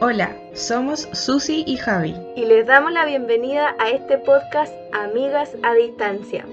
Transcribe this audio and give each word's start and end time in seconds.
Hola, 0.00 0.36
somos 0.54 1.08
Susi 1.12 1.64
y 1.66 1.76
Javi. 1.76 2.14
Y 2.36 2.44
les 2.44 2.68
damos 2.68 2.92
la 2.92 3.04
bienvenida 3.04 3.74
a 3.80 3.90
este 3.90 4.16
podcast 4.18 4.72
Amigas 4.92 5.56
a 5.64 5.74
Distancia. 5.74 6.46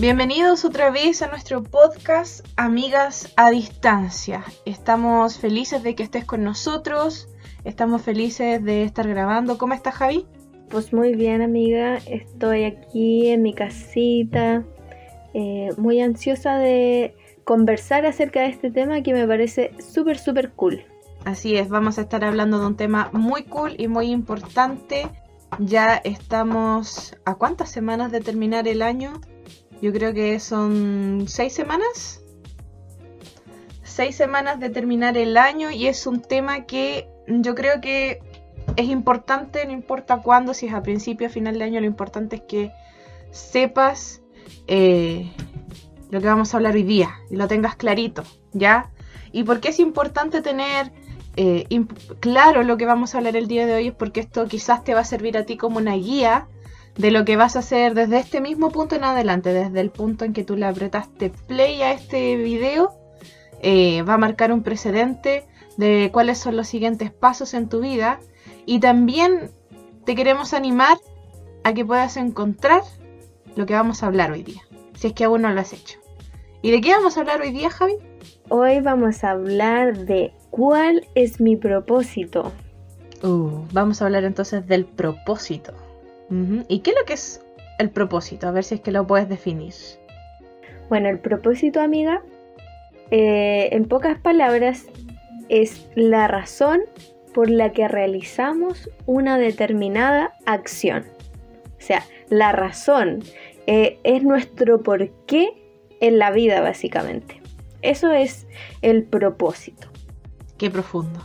Bienvenidos 0.00 0.64
otra 0.64 0.90
vez 0.90 1.20
a 1.20 1.26
nuestro 1.26 1.62
podcast 1.62 2.46
Amigas 2.56 3.30
a 3.36 3.50
Distancia. 3.50 4.42
Estamos 4.64 5.38
felices 5.38 5.82
de 5.82 5.94
que 5.94 6.02
estés 6.02 6.24
con 6.24 6.42
nosotros, 6.42 7.28
estamos 7.64 8.00
felices 8.00 8.64
de 8.64 8.84
estar 8.84 9.06
grabando. 9.06 9.58
¿Cómo 9.58 9.74
estás 9.74 9.96
Javi? 9.96 10.24
Pues 10.70 10.94
muy 10.94 11.14
bien 11.14 11.42
amiga, 11.42 11.98
estoy 12.06 12.64
aquí 12.64 13.28
en 13.28 13.42
mi 13.42 13.52
casita, 13.52 14.64
eh, 15.34 15.68
muy 15.76 16.00
ansiosa 16.00 16.56
de 16.56 17.14
conversar 17.44 18.06
acerca 18.06 18.40
de 18.40 18.48
este 18.48 18.70
tema 18.70 19.02
que 19.02 19.12
me 19.12 19.26
parece 19.26 19.72
súper, 19.80 20.18
súper 20.18 20.52
cool. 20.52 20.84
Así 21.24 21.56
es, 21.56 21.68
vamos 21.68 21.98
a 21.98 22.02
estar 22.02 22.24
hablando 22.24 22.58
de 22.58 22.66
un 22.66 22.76
tema 22.76 23.10
muy 23.12 23.44
cool 23.44 23.74
y 23.78 23.88
muy 23.88 24.10
importante. 24.10 25.08
Ya 25.58 25.96
estamos 25.96 27.16
a 27.24 27.34
cuántas 27.34 27.70
semanas 27.70 28.10
de 28.10 28.20
terminar 28.20 28.66
el 28.66 28.82
año. 28.82 29.20
Yo 29.80 29.92
creo 29.92 30.12
que 30.14 30.40
son 30.40 31.24
seis 31.26 31.52
semanas. 31.52 32.20
Seis 33.82 34.16
semanas 34.16 34.58
de 34.58 34.70
terminar 34.70 35.16
el 35.16 35.36
año 35.36 35.70
y 35.70 35.86
es 35.86 36.06
un 36.06 36.22
tema 36.22 36.64
que 36.66 37.08
yo 37.28 37.54
creo 37.54 37.80
que 37.80 38.20
es 38.76 38.86
importante, 38.86 39.64
no 39.66 39.72
importa 39.72 40.22
cuándo, 40.22 40.54
si 40.54 40.66
es 40.66 40.74
a 40.74 40.82
principio 40.82 41.26
a 41.26 41.30
final 41.30 41.58
de 41.58 41.64
año, 41.64 41.80
lo 41.80 41.86
importante 41.86 42.36
es 42.36 42.42
que 42.42 42.72
sepas 43.30 44.22
eh, 44.66 45.30
lo 46.12 46.20
que 46.20 46.26
vamos 46.26 46.52
a 46.52 46.58
hablar 46.58 46.74
hoy 46.74 46.82
día 46.82 47.10
y 47.30 47.36
lo 47.36 47.48
tengas 47.48 47.74
clarito, 47.74 48.22
¿ya? 48.52 48.90
¿Y 49.32 49.44
por 49.44 49.60
qué 49.60 49.70
es 49.70 49.80
importante 49.80 50.42
tener 50.42 50.92
eh, 51.36 51.66
claro 52.20 52.62
lo 52.64 52.76
que 52.76 52.84
vamos 52.84 53.14
a 53.14 53.18
hablar 53.18 53.34
el 53.34 53.48
día 53.48 53.64
de 53.64 53.74
hoy? 53.74 53.88
Es 53.88 53.94
porque 53.94 54.20
esto 54.20 54.46
quizás 54.46 54.84
te 54.84 54.92
va 54.92 55.00
a 55.00 55.04
servir 55.06 55.38
a 55.38 55.44
ti 55.44 55.56
como 55.56 55.78
una 55.78 55.94
guía 55.94 56.48
de 56.98 57.12
lo 57.12 57.24
que 57.24 57.36
vas 57.36 57.56
a 57.56 57.60
hacer 57.60 57.94
desde 57.94 58.18
este 58.18 58.42
mismo 58.42 58.70
punto 58.70 58.94
en 58.94 59.04
adelante, 59.04 59.54
desde 59.54 59.80
el 59.80 59.88
punto 59.88 60.26
en 60.26 60.34
que 60.34 60.44
tú 60.44 60.54
le 60.54 60.66
apretaste 60.66 61.30
play 61.30 61.80
a 61.80 61.92
este 61.92 62.36
video, 62.36 62.92
eh, 63.62 64.02
va 64.02 64.14
a 64.14 64.18
marcar 64.18 64.52
un 64.52 64.62
precedente 64.62 65.46
de 65.78 66.10
cuáles 66.12 66.36
son 66.36 66.58
los 66.58 66.68
siguientes 66.68 67.10
pasos 67.10 67.54
en 67.54 67.70
tu 67.70 67.80
vida 67.80 68.20
y 68.66 68.80
también 68.80 69.50
te 70.04 70.14
queremos 70.14 70.52
animar 70.52 70.98
a 71.64 71.72
que 71.72 71.86
puedas 71.86 72.18
encontrar 72.18 72.82
lo 73.56 73.64
que 73.64 73.72
vamos 73.72 74.02
a 74.02 74.08
hablar 74.08 74.30
hoy 74.30 74.42
día, 74.42 74.60
si 74.92 75.06
es 75.06 75.12
que 75.14 75.24
aún 75.24 75.40
no 75.40 75.48
lo 75.48 75.58
has 75.58 75.72
hecho. 75.72 76.01
¿Y 76.64 76.70
de 76.70 76.80
qué 76.80 76.92
vamos 76.92 77.16
a 77.16 77.20
hablar 77.22 77.40
hoy 77.40 77.50
día, 77.50 77.70
Javi? 77.70 77.94
Hoy 78.48 78.80
vamos 78.80 79.24
a 79.24 79.32
hablar 79.32 79.98
de 79.98 80.32
cuál 80.50 81.04
es 81.16 81.40
mi 81.40 81.56
propósito. 81.56 82.52
Uh, 83.24 83.66
vamos 83.72 84.00
a 84.00 84.04
hablar 84.04 84.22
entonces 84.22 84.64
del 84.68 84.84
propósito. 84.84 85.72
¿Y 86.68 86.78
qué 86.78 86.90
es 86.92 86.96
lo 86.96 87.04
que 87.04 87.12
es 87.14 87.44
el 87.78 87.90
propósito? 87.90 88.46
A 88.46 88.52
ver 88.52 88.62
si 88.62 88.76
es 88.76 88.80
que 88.80 88.92
lo 88.92 89.06
puedes 89.06 89.28
definir. 89.28 89.74
Bueno, 90.88 91.08
el 91.08 91.18
propósito, 91.18 91.80
amiga, 91.80 92.22
eh, 93.10 93.68
en 93.72 93.84
pocas 93.86 94.18
palabras, 94.20 94.86
es 95.48 95.88
la 95.96 96.28
razón 96.28 96.80
por 97.34 97.50
la 97.50 97.72
que 97.72 97.88
realizamos 97.88 98.88
una 99.04 99.36
determinada 99.36 100.32
acción. 100.46 101.04
O 101.76 101.80
sea, 101.80 102.04
la 102.30 102.52
razón 102.52 103.24
eh, 103.66 103.98
es 104.04 104.22
nuestro 104.22 104.82
por 104.82 105.10
qué 105.26 105.61
en 106.02 106.18
la 106.18 106.30
vida, 106.30 106.60
básicamente. 106.60 107.40
Eso 107.80 108.12
es 108.12 108.46
el 108.82 109.04
propósito. 109.04 109.88
Qué 110.58 110.68
profundo. 110.68 111.20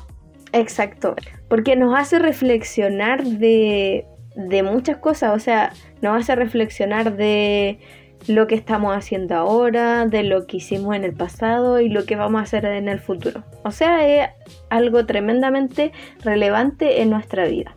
Exacto, 0.53 1.16
porque 1.50 1.75
nos 1.75 1.94
hace 2.00 2.19
reflexionar 2.19 3.23
de, 3.23 4.06
de 4.36 4.63
muchas 4.63 4.97
cosas, 4.97 5.35
o 5.35 5.40
sea, 5.40 5.74
nos 6.02 6.18
hace 6.18 6.35
reflexionar 6.35 7.18
de 7.18 7.79
lo 8.28 8.47
que 8.47 8.56
estamos 8.56 8.96
haciendo 8.96 9.35
ahora, 9.35 10.06
de 10.06 10.24
lo 10.24 10.47
que 10.47 10.57
hicimos 10.57 10.96
en 10.96 11.03
el 11.03 11.13
pasado 11.13 11.79
y 11.79 11.90
lo 11.90 12.06
que 12.06 12.16
vamos 12.16 12.40
a 12.40 12.44
hacer 12.44 12.66
en 12.66 12.88
el 12.88 13.00
futuro. 13.00 13.44
O 13.63 13.72
sea, 13.72 14.07
es 14.07 14.29
algo 14.69 15.06
tremendamente 15.06 15.91
relevante 16.23 17.02
en 17.02 17.09
nuestra 17.09 17.46
vida. 17.46 17.75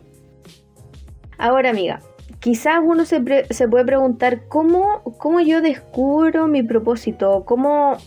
Ahora, 1.37 1.71
amiga, 1.71 1.99
quizás 2.41 2.79
uno 2.83 3.05
se, 3.05 3.21
puede 3.21 3.85
preguntar 3.85 4.47
cómo, 4.49 5.03
cómo 5.17 5.39
yo 5.39 5.61
descubro 5.61 6.47
mi 6.47 6.63
propósito, 6.63 7.45
cómo 7.45 7.97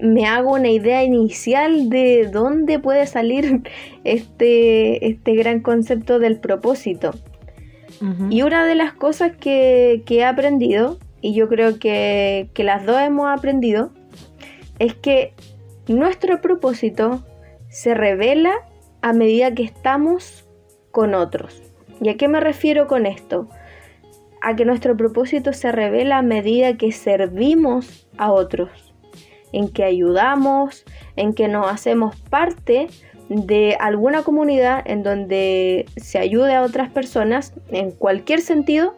me 0.00 0.26
hago 0.26 0.54
una 0.54 0.70
idea 0.70 1.04
inicial 1.04 1.88
de 1.88 2.28
dónde 2.30 2.78
puede 2.78 3.06
salir 3.06 3.62
este, 4.04 5.06
este 5.06 5.34
gran 5.34 5.60
concepto 5.60 6.18
del 6.18 6.38
propósito. 6.38 7.12
Y 8.30 8.40
una 8.40 8.64
de 8.64 8.74
las 8.74 8.94
cosas 8.94 9.36
que, 9.36 10.02
he 10.08 10.24
aprendido, 10.24 10.96
y 11.20 11.34
yo 11.34 11.50
creo 11.50 11.78
que, 11.78 12.48
que 12.54 12.64
las 12.64 12.86
dos 12.86 12.98
hemos 12.98 13.30
aprendido, 13.30 13.90
es 14.78 14.94
que 14.94 15.34
nuestro 15.86 16.40
propósito 16.40 17.22
se 17.68 17.92
revela 17.92 18.54
a 19.02 19.12
medida 19.12 19.54
que 19.54 19.64
estamos 19.64 20.48
con 20.92 21.12
otros. 21.12 21.62
¿Y 22.00 22.08
a 22.08 22.16
qué 22.16 22.26
me 22.26 22.40
refiero 22.40 22.86
con 22.86 23.04
esto? 23.04 23.50
A 24.40 24.56
que 24.56 24.64
nuestro 24.64 24.96
propósito 24.96 25.52
se 25.52 25.72
revela 25.72 26.18
a 26.18 26.22
medida 26.22 26.76
que 26.76 26.92
servimos 26.92 28.06
a 28.16 28.32
otros, 28.32 28.94
en 29.52 29.68
que 29.68 29.84
ayudamos, 29.84 30.84
en 31.16 31.34
que 31.34 31.48
nos 31.48 31.70
hacemos 31.70 32.16
parte 32.16 32.88
de 33.28 33.76
alguna 33.78 34.22
comunidad 34.22 34.82
en 34.86 35.02
donde 35.02 35.86
se 35.96 36.18
ayude 36.18 36.54
a 36.54 36.62
otras 36.62 36.90
personas 36.90 37.54
en 37.70 37.92
cualquier 37.92 38.40
sentido, 38.40 38.94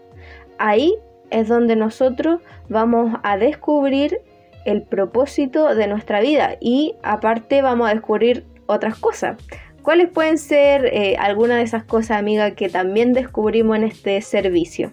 ahí 0.59 0.95
es 1.31 1.49
donde 1.49 1.77
nosotros 1.77 2.41
vamos 2.69 3.19
a 3.23 3.37
descubrir 3.37 4.21
el 4.65 4.83
propósito 4.83 5.75
de 5.75 5.87
nuestra 5.87 6.21
vida 6.21 6.57
y 6.61 6.95
aparte 7.03 7.63
vamos 7.63 7.91
a 7.91 7.95
descubrir 7.95 8.45
otras 8.67 8.99
cosas. 8.99 9.37
¿Cuáles 9.83 10.09
pueden 10.11 10.39
ser 10.39 10.87
eh, 10.87 11.17
algunas 11.19 11.59
de 11.59 11.65
esas 11.65 11.85
cosas, 11.85 12.19
amiga, 12.19 12.53
que 12.53 12.69
también 12.69 13.13
descubrimos 13.13 13.77
en 13.77 13.85
este 13.85 14.21
servicio? 14.23 14.93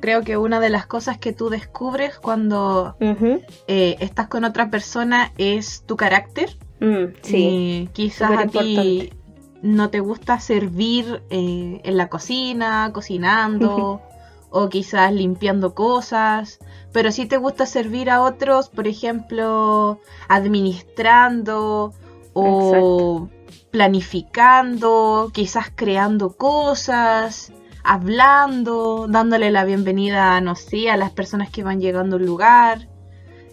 Creo 0.00 0.22
que 0.22 0.36
una 0.36 0.60
de 0.60 0.70
las 0.70 0.86
cosas 0.86 1.18
que 1.18 1.32
tú 1.32 1.50
descubres 1.50 2.18
cuando 2.18 2.96
eh, 3.00 3.96
estás 4.00 4.28
con 4.28 4.44
otra 4.44 4.70
persona 4.70 5.32
es 5.38 5.84
tu 5.86 5.96
carácter. 5.96 6.56
Mm, 6.80 7.12
sí. 7.22 7.90
quizás 7.92 8.30
a 8.30 8.46
ti 8.46 9.12
no 9.60 9.90
te 9.90 10.00
gusta 10.00 10.40
servir 10.40 11.22
eh, 11.28 11.80
en 11.84 11.96
la 11.98 12.08
cocina, 12.08 12.90
cocinando, 12.94 14.00
o 14.48 14.68
quizás 14.68 15.12
limpiando 15.12 15.74
cosas, 15.74 16.58
pero 16.92 17.12
sí 17.12 17.26
te 17.26 17.36
gusta 17.36 17.66
servir 17.66 18.10
a 18.10 18.22
otros, 18.22 18.68
por 18.68 18.88
ejemplo, 18.88 20.00
administrando 20.28 21.92
o 22.32 23.28
planificando, 23.70 25.30
quizás 25.32 25.70
creando 25.74 26.36
cosas 26.36 27.52
hablando, 27.90 29.08
dándole 29.08 29.50
la 29.50 29.64
bienvenida, 29.64 30.40
no 30.40 30.54
sé, 30.54 30.90
a 30.90 30.96
las 30.96 31.10
personas 31.10 31.50
que 31.50 31.64
van 31.64 31.80
llegando 31.80 32.18
al 32.18 32.24
lugar. 32.24 32.86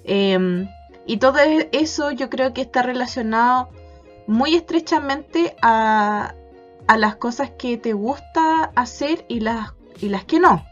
Em, 0.03 0.69
y 1.07 1.17
todo 1.17 1.39
e-, 1.39 1.69
eso 1.71 2.11
yo 2.11 2.29
creo 2.29 2.53
que 2.53 2.61
está 2.61 2.83
relacionado 2.83 3.69
muy 4.27 4.53
estrechamente 4.53 5.55
a, 5.63 6.35
a 6.85 6.97
las 6.97 7.15
cosas 7.15 7.49
que 7.57 7.77
te 7.77 7.93
gusta 7.93 8.71
hacer 8.75 9.25
y 9.27 9.39
las, 9.39 9.73
y 9.99 10.09
las 10.09 10.23
que 10.25 10.39
no. 10.39 10.63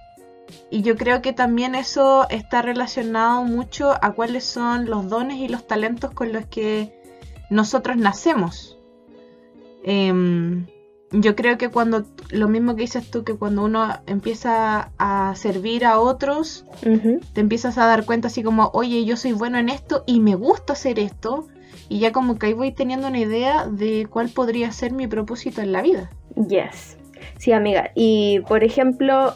Y 0.70 0.84
yo 0.84 0.96
creo 0.96 1.24
que 1.24 1.34
también 1.34 1.74
eso 1.74 2.30
está 2.30 2.62
relacionado 2.62 3.46
mucho 3.46 3.96
a 4.00 4.12
cuáles 4.12 4.44
son 4.44 4.86
los 4.86 5.10
dones 5.10 5.38
y 5.38 5.48
los 5.48 5.66
talentos 5.66 6.12
con 6.12 6.32
los 6.32 6.46
que 6.46 7.02
nosotros 7.50 7.98
nacemos. 7.98 8.78
Em, 9.84 10.68
yo 11.12 11.36
creo 11.36 11.58
que 11.58 11.70
cuando, 11.70 12.04
lo 12.30 12.48
mismo 12.48 12.76
que 12.76 12.82
dices 12.82 13.10
tú, 13.10 13.24
que 13.24 13.36
cuando 13.36 13.64
uno 13.64 13.88
empieza 14.08 14.92
a 14.98 15.34
servir 15.36 15.86
a 15.86 16.00
otros, 16.00 16.66
te 17.34 17.42
empiezas 17.42 17.78
a 17.78 17.86
dar 17.86 18.06
cuenta 18.06 18.28
así 18.28 18.44
como, 18.44 18.72
oye, 18.74 19.06
yo 19.06 19.16
soy 19.18 19.34
bueno 19.34 19.58
en 19.58 19.70
esto 19.70 20.04
y 20.06 20.20
me 20.20 20.36
gusta 20.36 20.74
hacer 20.74 21.00
esto, 21.00 21.48
y 21.90 22.00
ya 22.00 22.12
como 22.12 22.38
que 22.38 22.48
ahí 22.48 22.54
voy 22.54 22.72
teniendo 22.72 23.08
una 23.08 23.20
idea 23.20 23.68
de 23.68 24.08
cuál 24.10 24.30
podría 24.30 24.72
ser 24.72 24.92
mi 24.92 25.08
propósito 25.08 25.62
en 25.62 25.72
la 25.72 25.82
vida. 25.82 26.10
Yes. 26.48 26.98
Sí, 27.38 27.52
amiga. 27.52 27.92
Y 27.96 28.40
por 28.48 28.64
ejemplo, 28.64 29.36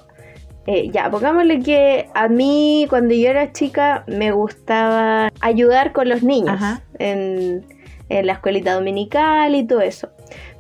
eh, 0.66 0.90
ya, 0.92 1.10
pongámosle 1.10 1.62
que 1.62 2.10
a 2.14 2.28
mí 2.28 2.88
cuando 2.90 3.14
yo 3.14 3.30
era 3.30 3.52
chica 3.54 4.04
me 4.08 4.32
gustaba 4.32 5.32
ayudar 5.42 5.94
con 5.94 6.10
los 6.10 6.24
niños 6.24 6.60
en, 6.98 7.66
en 8.10 8.26
la 8.26 8.34
escuelita 8.34 8.74
dominical 8.74 9.56
y 9.56 9.66
todo 9.66 9.82
eso. 9.82 10.10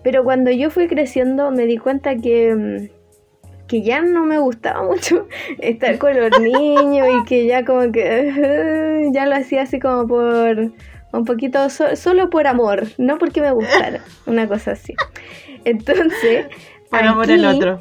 Pero 0.04 0.24
cuando 0.24 0.51
yo 0.51 0.69
fui 0.69 0.88
creciendo 0.88 1.51
me 1.51 1.66
di 1.66 1.78
cuenta 1.78 2.16
que, 2.16 2.56
mm, 2.56 3.68
que 3.68 3.81
ya 3.81 4.01
no 4.01 4.25
me 4.25 4.40
gustaba 4.40 4.84
mucho 4.84 5.28
estar 5.60 5.98
con 5.98 6.18
los 6.19 6.31
niños 6.40 7.07
y 7.22 7.25
que 7.25 7.46
ya 7.46 7.66
como 7.66 7.92
que 7.92 9.10
ya 9.13 9.25
lo 9.25 9.36
hacía 9.36 9.63
así 9.63 9.80
como 9.80 10.07
por, 10.07 10.72
un 11.12 11.25
poquito 11.25 11.69
solo 11.69 12.30
por 12.30 12.48
amor, 12.48 12.88
no 12.98 13.18
porque 13.18 13.42
me 13.42 13.51
gustara, 13.51 14.01
una 14.25 14.48
cosa 14.48 14.72
así. 14.72 14.96
Entonces, 15.66 16.48
por 16.90 17.04
amor 17.04 17.31
al 17.31 17.46
otro. 17.46 17.80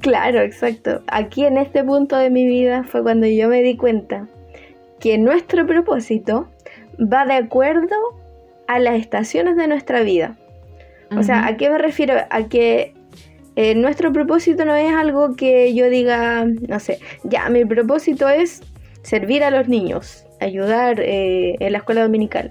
Claro, 0.00 0.40
exacto. 0.40 1.02
Aquí 1.06 1.44
en 1.44 1.58
este 1.58 1.84
punto 1.84 2.16
de 2.16 2.28
mi 2.28 2.44
vida 2.46 2.82
fue 2.84 3.02
cuando 3.02 3.26
yo 3.26 3.48
me 3.48 3.62
di 3.62 3.76
cuenta 3.76 4.26
que 4.98 5.16
nuestro 5.16 5.66
propósito 5.66 6.48
va 7.00 7.24
de 7.24 7.34
acuerdo 7.34 7.94
a 8.66 8.80
las 8.80 8.96
estaciones 8.96 9.56
de 9.56 9.68
nuestra 9.68 10.02
vida. 10.02 10.36
O 11.16 11.22
sea, 11.22 11.46
¿a 11.46 11.56
qué 11.56 11.70
me 11.70 11.78
refiero? 11.78 12.14
A 12.30 12.48
que 12.48 12.94
eh, 13.54 13.74
nuestro 13.74 14.12
propósito 14.12 14.64
no 14.64 14.74
es 14.74 14.92
algo 14.92 15.34
que 15.34 15.74
yo 15.74 15.88
diga, 15.88 16.44
no 16.44 16.80
sé, 16.80 16.98
ya, 17.24 17.48
mi 17.48 17.64
propósito 17.64 18.28
es 18.28 18.62
servir 19.02 19.44
a 19.44 19.50
los 19.50 19.68
niños, 19.68 20.26
ayudar 20.40 21.00
eh, 21.00 21.56
en 21.60 21.72
la 21.72 21.78
escuela 21.78 22.02
dominical. 22.02 22.50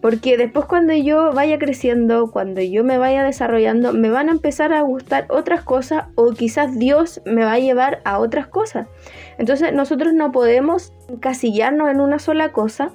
Porque 0.00 0.38
después 0.38 0.64
cuando 0.64 0.94
yo 0.94 1.32
vaya 1.32 1.58
creciendo, 1.58 2.30
cuando 2.30 2.62
yo 2.62 2.82
me 2.84 2.96
vaya 2.96 3.22
desarrollando, 3.22 3.92
me 3.92 4.08
van 4.08 4.30
a 4.30 4.32
empezar 4.32 4.72
a 4.72 4.80
gustar 4.80 5.26
otras 5.28 5.62
cosas 5.62 6.06
o 6.14 6.30
quizás 6.30 6.78
Dios 6.78 7.20
me 7.26 7.44
va 7.44 7.52
a 7.52 7.58
llevar 7.58 8.00
a 8.04 8.18
otras 8.18 8.46
cosas. 8.46 8.88
Entonces 9.36 9.74
nosotros 9.74 10.14
no 10.14 10.32
podemos 10.32 10.94
encasillarnos 11.08 11.90
en 11.90 12.00
una 12.00 12.18
sola 12.18 12.50
cosa 12.50 12.92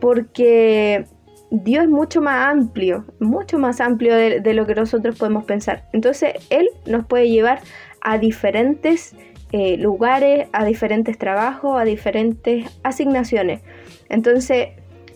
porque 0.00 1.04
Dios 1.50 1.84
es 1.84 1.90
mucho 1.90 2.20
más 2.20 2.48
amplio, 2.48 3.04
mucho 3.18 3.58
más 3.58 3.80
amplio 3.80 4.14
de, 4.14 4.54
lo 4.54 4.66
que 4.66 4.74
nosotros 4.74 5.18
podemos 5.18 5.44
pensar. 5.44 5.84
Entonces 5.92 6.34
Él 6.50 6.68
nos 6.86 7.06
puede 7.06 7.28
llevar 7.28 7.60
a 8.00 8.18
diferentes 8.18 9.16
eh, 9.52 9.76
lugares, 9.76 10.48
a 10.52 10.64
diferentes 10.64 11.18
trabajos, 11.18 11.80
a 11.80 11.84
diferentes 11.84 12.66
asignaciones. 12.84 13.62
Entonces 14.08 14.68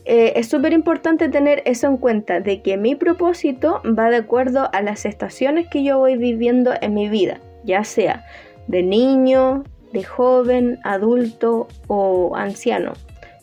eh, 0.07 0.33
es 0.37 0.49
súper 0.49 0.73
importante 0.73 1.29
tener 1.29 1.63
eso 1.67 1.87
en 1.87 1.97
cuenta, 1.97 2.41
de 2.41 2.63
que 2.63 2.77
mi 2.77 2.95
propósito 2.95 3.81
va 3.87 4.11
de 4.11 4.17
acuerdo 4.17 4.69
a 4.73 4.83
las 4.83 5.07
estaciones 5.07 5.69
que 5.69 5.83
yo 5.85 5.99
voy 5.99 6.17
viviendo 6.17 6.73
en 6.81 6.95
mi 6.95 7.09
vida, 7.09 7.41
ya 7.65 7.85
sea 7.85 8.27
de 8.67 8.83
niño, 8.83 9.65
de 9.93 10.05
joven, 10.05 10.79
adulto 10.83 11.69
o 11.87 12.35
anciano. 12.37 12.93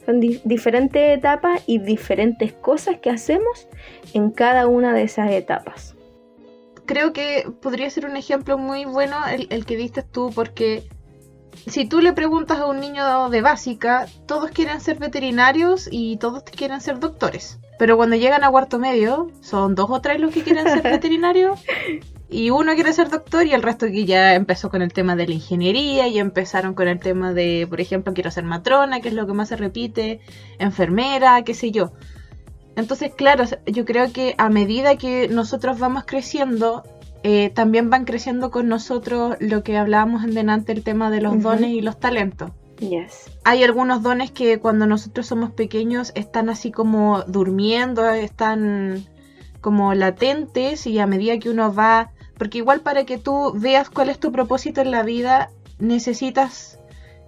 Son 0.06 0.19
diferentes 0.19 1.18
etapas 1.18 1.62
y 1.68 1.77
diferentes 1.80 2.53
cosas 2.53 2.98
que 3.01 3.09
hacemos 3.09 3.68
en 4.13 4.31
cada 4.31 4.68
una 4.68 4.94
de 4.94 5.03
esas 5.03 5.31
etapas. 5.31 5.95
Creo 6.86 7.13
que 7.13 7.48
podría 7.62 7.89
ser 7.89 8.06
un 8.06 8.18
ejemplo 8.18 8.57
muy 8.57 8.86
bueno 8.86 9.15
el, 9.27 9.48
el 9.51 9.65
que 9.65 9.77
diste 9.77 10.01
tú, 10.01 10.31
porque 10.33 10.89
si 11.68 11.86
tú 11.86 12.01
le 12.01 12.13
preguntas 12.13 12.59
a 12.59 12.65
un 12.65 12.80
niño 12.80 13.30
de 13.30 13.42
básica, 13.42 14.07
todos 14.25 14.51
quieren 14.51 14.81
ser 14.81 14.98
veterinarios 14.98 15.88
y 15.92 16.18
todos 16.18 16.44
quieren 16.44 16.81
ser 16.81 17.00
doctores. 17.00 17.59
Pero 17.77 17.98
cuando 17.98 18.15
llegan 18.15 18.44
a 18.44 18.50
cuarto 18.50 18.80
medio, 18.80 19.31
son 19.42 19.75
dos 19.75 19.89
o 19.89 20.01
tres 20.01 20.19
los 20.19 20.33
que 20.33 20.44
quieren 20.44 20.68
ser 20.68 20.81
veterinarios 20.83 21.59
y 22.31 22.50
uno 22.50 22.74
quiere 22.75 22.94
ser 22.94 23.10
doctor 23.10 23.45
y 23.45 23.54
el 23.54 23.62
resto 23.62 23.88
que 23.88 24.06
ya 24.06 24.36
empezó 24.36 24.69
con 24.69 24.81
el 24.81 24.94
tema 24.94 25.18
de 25.18 25.28
la 25.28 25.33
ingeniería 25.33 26.07
y 26.07 26.18
empezaron 26.18 26.74
con 26.74 26.88
el 26.88 26.98
tema 26.98 27.33
de, 27.33 27.68
por 27.69 27.81
ejemplo, 27.81 28.13
quiero 28.13 28.31
ser 28.31 28.45
matrona, 28.45 29.01
que 29.01 29.10
es 29.10 29.13
lo 29.13 29.28
que 29.28 29.33
más 29.33 29.50
se 29.50 29.57
repite, 29.57 30.22
enfermera, 30.57 31.44
qué 31.44 31.54
sé 31.54 31.72
yo. 31.72 31.92
Entonces, 32.78 33.12
claro, 33.13 33.44
yo 33.66 33.83
creo 33.83 34.13
que 34.13 34.33
a 34.38 34.50
medida 34.50 34.95
que 34.95 35.28
nosotros 35.28 35.78
vamos 35.78 36.06
creciendo, 36.07 36.83
eh, 37.24 37.51
también 37.54 37.89
van 37.89 38.06
creciendo 38.06 38.50
con 38.50 38.69
nosotros 38.69 39.36
lo 39.42 39.62
que 39.63 39.77
hablábamos 39.77 40.24
en 40.24 40.34
delante, 40.34 40.72
el 40.72 40.84
tema 40.84 41.12
de 41.12 41.19
los 41.19 41.42
dones 41.42 41.72
y 41.72 41.81
los 41.81 42.00
talentos. 42.00 42.51
Hay 43.44 43.62
algunos 43.63 44.01
dones 44.04 44.31
que 44.31 44.57
cuando 44.60 44.88
nosotros 44.88 45.27
somos 45.27 45.51
pequeños 45.51 46.13
están 46.16 46.50
así 46.50 46.72
como 46.72 47.24
durmiendo, 47.24 48.10
están 48.10 49.06
como 49.60 49.94
latentes 49.94 50.88
y 50.88 50.98
a 50.98 51.06
medida 51.06 51.38
que 51.38 51.50
uno 51.50 51.74
va, 51.74 52.12
porque 52.42 52.58
igual 52.58 52.82
para 52.82 53.06
que 53.06 53.20
tú 53.20 53.54
veas 53.54 53.92
cuál 53.92 54.10
es 54.10 54.20
tu 54.20 54.32
propósito 54.32 54.82
en 54.82 54.90
la 54.90 55.04
vida, 55.04 55.52
necesitas 55.78 56.80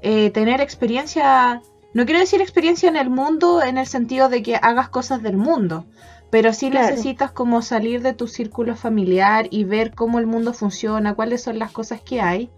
eh, 0.01 0.31
tener 0.31 0.59
experiencia, 0.59 1.61
no 1.93 2.05
quiero 2.05 2.19
decir 2.19 2.41
experiencia 2.41 2.89
en 2.89 2.95
el 2.95 3.11
mundo 3.11 3.61
en 3.61 3.77
el 3.77 3.85
sentido 3.85 4.27
de 4.27 4.41
que 4.41 4.55
hagas 4.55 4.89
cosas 4.89 5.21
del 5.21 5.37
mundo, 5.37 5.85
pero 6.31 6.51
sí 6.51 6.71
necesitas 6.71 7.31
como 7.31 7.61
salir 7.61 8.01
de 8.01 8.13
tu 8.13 8.27
círculo 8.27 8.75
familiar 8.75 9.45
y 9.51 9.65
ver 9.65 9.93
cómo 9.93 10.17
el 10.17 10.25
mundo 10.25 10.51
funciona, 10.51 11.13
cuáles 11.13 11.43
son 11.43 11.59
las 11.59 11.71
cosas 11.71 12.01
que 12.01 12.19
hay. 12.19 12.49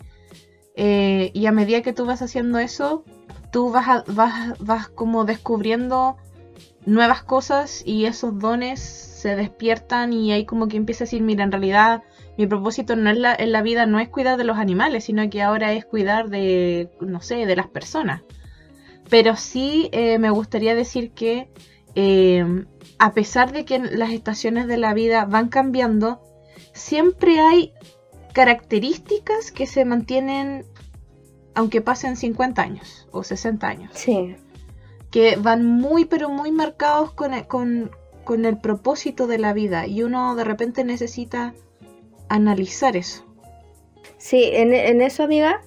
Eh, 0.77 1.31
y 1.33 1.47
a 1.47 1.51
medida 1.51 1.81
que 1.81 1.91
tú 1.91 2.05
vas 2.05 2.21
haciendo 2.21 2.57
eso, 2.57 3.03
tú 3.51 3.69
vas, 3.69 4.05
vas, 4.07 4.57
vas 4.59 4.87
como 4.87 5.25
descubriendo 5.25 6.15
nuevas 6.85 7.21
cosas 7.21 7.83
y 7.85 8.05
esos 8.05 8.39
dones 8.39 8.79
se 8.79 9.35
despiertan 9.35 10.13
y 10.13 10.31
ahí 10.31 10.45
como 10.45 10.69
que 10.69 10.77
empieza 10.77 11.03
a 11.03 11.07
decir, 11.07 11.21
mira, 11.21 11.43
en 11.43 11.51
realidad 11.51 12.03
mi 12.37 12.47
propósito 12.47 12.95
no 12.95 13.09
es 13.09 13.17
la, 13.17 13.33
en 13.33 13.51
la 13.51 13.61
vida 13.61 13.85
no 13.85 13.99
es 13.99 14.09
cuidar 14.09 14.37
de 14.37 14.43
los 14.43 14.57
animales, 14.57 15.05
sino 15.05 15.29
que 15.29 15.41
ahora 15.41 15.73
es 15.73 15.85
cuidar 15.85 16.29
de, 16.29 16.89
no 16.99 17.21
sé, 17.21 17.45
de 17.45 17.55
las 17.55 17.67
personas. 17.67 18.21
Pero 19.09 19.35
sí 19.35 19.89
eh, 19.91 20.17
me 20.19 20.29
gustaría 20.29 20.75
decir 20.75 21.11
que 21.11 21.49
eh, 21.95 22.65
a 22.99 23.13
pesar 23.13 23.51
de 23.51 23.65
que 23.65 23.79
las 23.79 24.11
estaciones 24.11 24.67
de 24.67 24.77
la 24.77 24.93
vida 24.93 25.25
van 25.25 25.49
cambiando, 25.49 26.21
siempre 26.73 27.39
hay 27.39 27.73
características 28.33 29.51
que 29.51 29.65
se 29.65 29.85
mantienen 29.85 30.65
aunque 31.55 31.81
pasen 31.81 32.17
50 32.17 32.61
años 32.61 33.07
o 33.11 33.23
60 33.23 33.67
años. 33.67 33.91
Sí. 33.95 34.35
Que 35.09 35.37
van 35.37 35.65
muy, 35.65 36.05
pero 36.05 36.29
muy 36.29 36.51
marcados 36.51 37.13
con 37.13 37.33
el, 37.33 37.47
con, 37.47 37.89
el 38.45 38.57
propósito 38.59 39.25
de 39.25 39.39
la 39.39 39.53
vida 39.53 39.87
y 39.87 40.03
uno 40.03 40.35
de 40.35 40.43
repente 40.43 40.83
necesita 40.83 41.55
analizar 42.29 42.95
eso. 42.95 43.25
Sí, 44.17 44.49
en, 44.53 44.73
en 44.73 45.01
eso, 45.01 45.23
amiga, 45.23 45.61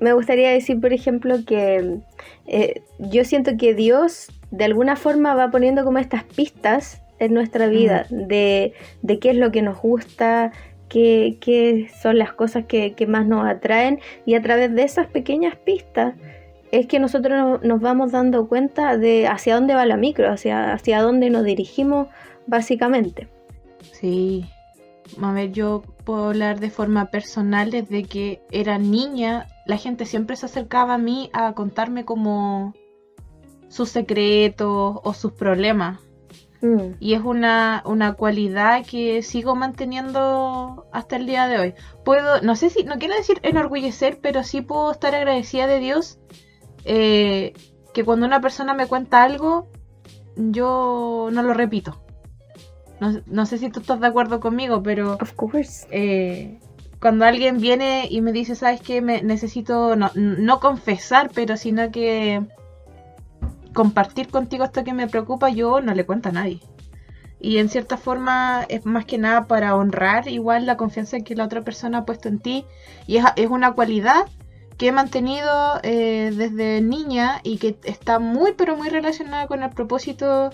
me 0.00 0.12
gustaría 0.12 0.50
decir, 0.50 0.80
por 0.80 0.92
ejemplo, 0.92 1.38
que 1.46 1.98
eh, 2.46 2.82
yo 2.98 3.24
siento 3.24 3.56
que 3.56 3.74
Dios 3.74 4.28
de 4.50 4.64
alguna 4.64 4.96
forma 4.96 5.34
va 5.34 5.50
poniendo 5.50 5.84
como 5.84 5.98
estas 5.98 6.24
pistas 6.24 7.02
en 7.18 7.34
nuestra 7.34 7.66
vida 7.68 8.06
de, 8.10 8.72
qué 9.20 9.30
es 9.30 9.36
lo 9.36 9.50
que 9.50 9.62
nos 9.62 9.80
gusta, 9.80 10.52
qué, 10.88 11.88
son 12.00 12.18
las 12.18 12.32
cosas 12.32 12.66
que, 12.66 12.94
más 13.08 13.26
nos 13.26 13.46
atraen 13.46 14.00
y 14.26 14.34
a 14.34 14.42
través 14.42 14.74
de 14.74 14.82
esas 14.82 15.06
pequeñas 15.06 15.56
pistas 15.56 16.14
es 16.70 16.86
que 16.86 16.98
nosotros 16.98 17.60
nos, 17.62 17.80
vamos 17.80 18.12
dando 18.12 18.48
cuenta 18.48 18.96
de 18.96 19.28
hacia 19.28 19.54
dónde 19.54 19.74
va 19.74 19.86
la 19.86 19.96
micro, 19.96 20.30
hacia, 20.30 20.72
hacia 20.72 21.02
dónde 21.02 21.30
nos 21.30 21.44
dirigimos 21.44 22.08
básicamente. 22.46 23.28
Sí, 23.92 24.44
a 25.22 25.32
ver, 25.32 25.52
yo 25.52 25.82
puedo 26.04 26.28
hablar 26.28 26.60
de 26.60 26.70
forma 26.70 27.06
personal 27.06 27.70
desde 27.70 28.04
que 28.04 28.42
era 28.50 28.78
niña, 28.78 29.46
la 29.66 29.76
gente 29.76 30.06
siempre 30.06 30.36
se 30.36 30.46
acercaba 30.46 30.94
a 30.94 30.98
mí 30.98 31.30
a 31.32 31.52
contarme 31.54 32.04
como 32.04 32.74
sus 33.68 33.90
secretos 33.90 34.98
o 35.02 35.14
sus 35.14 35.32
problemas. 35.32 36.00
Mm. 36.62 36.96
Y 36.98 37.14
es 37.14 37.22
una, 37.22 37.82
una 37.84 38.14
cualidad 38.14 38.84
que 38.86 39.22
sigo 39.22 39.54
manteniendo 39.54 40.86
hasta 40.92 41.16
el 41.16 41.26
día 41.26 41.46
de 41.46 41.58
hoy. 41.58 41.74
Puedo, 42.04 42.40
no 42.40 42.56
sé 42.56 42.70
si, 42.70 42.84
no 42.84 42.98
quiero 42.98 43.14
decir 43.14 43.40
enorgullecer, 43.42 44.18
pero 44.22 44.42
sí 44.42 44.62
puedo 44.62 44.92
estar 44.92 45.14
agradecida 45.14 45.66
de 45.66 45.78
Dios 45.78 46.18
eh, 46.84 47.52
que 47.92 48.04
cuando 48.04 48.26
una 48.26 48.40
persona 48.40 48.74
me 48.74 48.86
cuenta 48.86 49.22
algo, 49.22 49.68
yo 50.36 51.28
no 51.32 51.42
lo 51.42 51.54
repito. 51.54 52.03
No, 53.26 53.46
sé 53.46 53.58
si 53.58 53.70
tú 53.70 53.80
estás 53.80 54.00
de 54.00 54.06
acuerdo 54.06 54.40
conmigo, 54.40 54.82
pero... 54.82 55.14
Of 55.20 55.32
course. 55.34 55.86
Eh, 55.90 56.58
cuando 57.00 57.24
alguien 57.24 57.58
viene 57.58 58.06
y 58.10 58.20
me 58.20 58.32
dice, 58.32 58.54
¿sabes 58.54 58.80
qué? 58.80 59.02
Me 59.02 59.22
necesito 59.22 59.96
no, 59.96 60.10
no 60.14 60.60
confesar, 60.60 61.30
pero 61.34 61.56
sino 61.56 61.90
que 61.90 62.42
compartir 63.74 64.28
contigo 64.28 64.64
esto 64.64 64.84
que 64.84 64.94
me 64.94 65.08
preocupa, 65.08 65.50
yo 65.50 65.80
no 65.80 65.92
le 65.92 66.06
cuento 66.06 66.30
a 66.30 66.32
nadie. 66.32 66.60
Y 67.40 67.58
en 67.58 67.68
cierta 67.68 67.98
forma 67.98 68.64
es 68.70 68.86
más 68.86 69.04
que 69.04 69.18
nada 69.18 69.44
para 69.44 69.76
honrar 69.76 70.28
igual 70.28 70.64
la 70.64 70.78
confianza 70.78 71.20
que 71.20 71.34
la 71.34 71.44
otra 71.44 71.60
persona 71.60 71.98
ha 71.98 72.04
puesto 72.06 72.28
en 72.28 72.38
ti. 72.38 72.64
Y 73.06 73.18
es, 73.18 73.50
una 73.50 73.72
cualidad 73.72 74.24
que 74.78 74.88
he 74.88 74.92
mantenido 74.92 75.78
eh, 75.82 76.32
desde 76.34 76.80
niña 76.80 77.40
y 77.42 77.58
que 77.58 77.76
está 77.84 78.18
muy 78.18 78.52
pero 78.52 78.76
muy 78.76 78.88
relacionada 78.88 79.46
con 79.46 79.62
el 79.62 79.68
propósito 79.68 80.50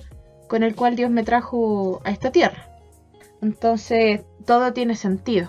con 0.51 0.65
el 0.65 0.75
cual 0.75 0.97
Dios 0.97 1.13
me 1.13 1.23
trajo 1.23 2.01
a 2.05 2.11
esta 2.11 2.33
tierra. 2.33 2.67
Entonces 3.41 4.23
todo 4.45 4.73
tiene 4.73 4.97
sentido. 4.97 5.49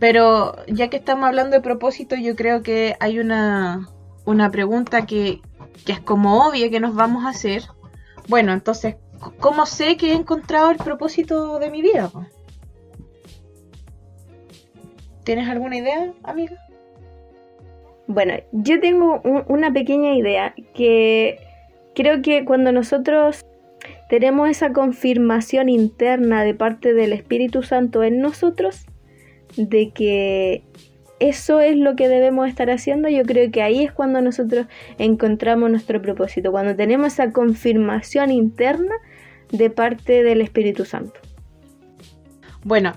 Pero 0.00 0.56
ya 0.66 0.90
que 0.90 0.96
estamos 0.96 1.28
hablando 1.28 1.54
de 1.54 1.62
propósito, 1.62 2.16
yo 2.16 2.34
creo 2.34 2.64
que 2.64 2.96
hay 2.98 3.20
una, 3.20 3.88
una 4.24 4.50
pregunta 4.50 5.06
que, 5.06 5.40
que 5.86 5.92
es 5.92 6.00
como 6.00 6.44
obvia 6.44 6.68
que 6.70 6.80
nos 6.80 6.96
vamos 6.96 7.24
a 7.24 7.28
hacer. 7.28 7.62
Bueno, 8.26 8.52
entonces, 8.52 8.96
¿cómo 9.38 9.64
sé 9.64 9.96
que 9.96 10.10
he 10.10 10.14
encontrado 10.14 10.72
el 10.72 10.78
propósito 10.78 11.60
de 11.60 11.70
mi 11.70 11.80
vida? 11.80 12.10
¿Tienes 15.22 15.48
alguna 15.48 15.76
idea, 15.76 16.12
amiga? 16.24 16.56
Bueno, 18.08 18.34
yo 18.50 18.80
tengo 18.80 19.20
una 19.46 19.72
pequeña 19.72 20.16
idea 20.16 20.52
que 20.74 21.38
creo 21.94 22.22
que 22.22 22.44
cuando 22.44 22.72
nosotros 22.72 23.44
tenemos 24.08 24.48
esa 24.48 24.72
confirmación 24.72 25.68
interna 25.68 26.44
de 26.44 26.54
parte 26.54 26.94
del 26.94 27.12
Espíritu 27.12 27.62
Santo 27.62 28.02
en 28.02 28.20
nosotros 28.20 28.86
de 29.56 29.90
que 29.90 30.62
eso 31.18 31.60
es 31.60 31.76
lo 31.76 31.96
que 31.96 32.08
debemos 32.08 32.48
estar 32.48 32.70
haciendo, 32.70 33.08
yo 33.08 33.22
creo 33.22 33.50
que 33.50 33.62
ahí 33.62 33.82
es 33.82 33.92
cuando 33.92 34.20
nosotros 34.20 34.66
encontramos 34.98 35.70
nuestro 35.70 36.02
propósito, 36.02 36.52
cuando 36.52 36.76
tenemos 36.76 37.14
esa 37.14 37.32
confirmación 37.32 38.30
interna 38.30 38.94
de 39.50 39.70
parte 39.70 40.22
del 40.22 40.40
Espíritu 40.40 40.84
Santo. 40.84 41.18
Bueno, 42.64 42.92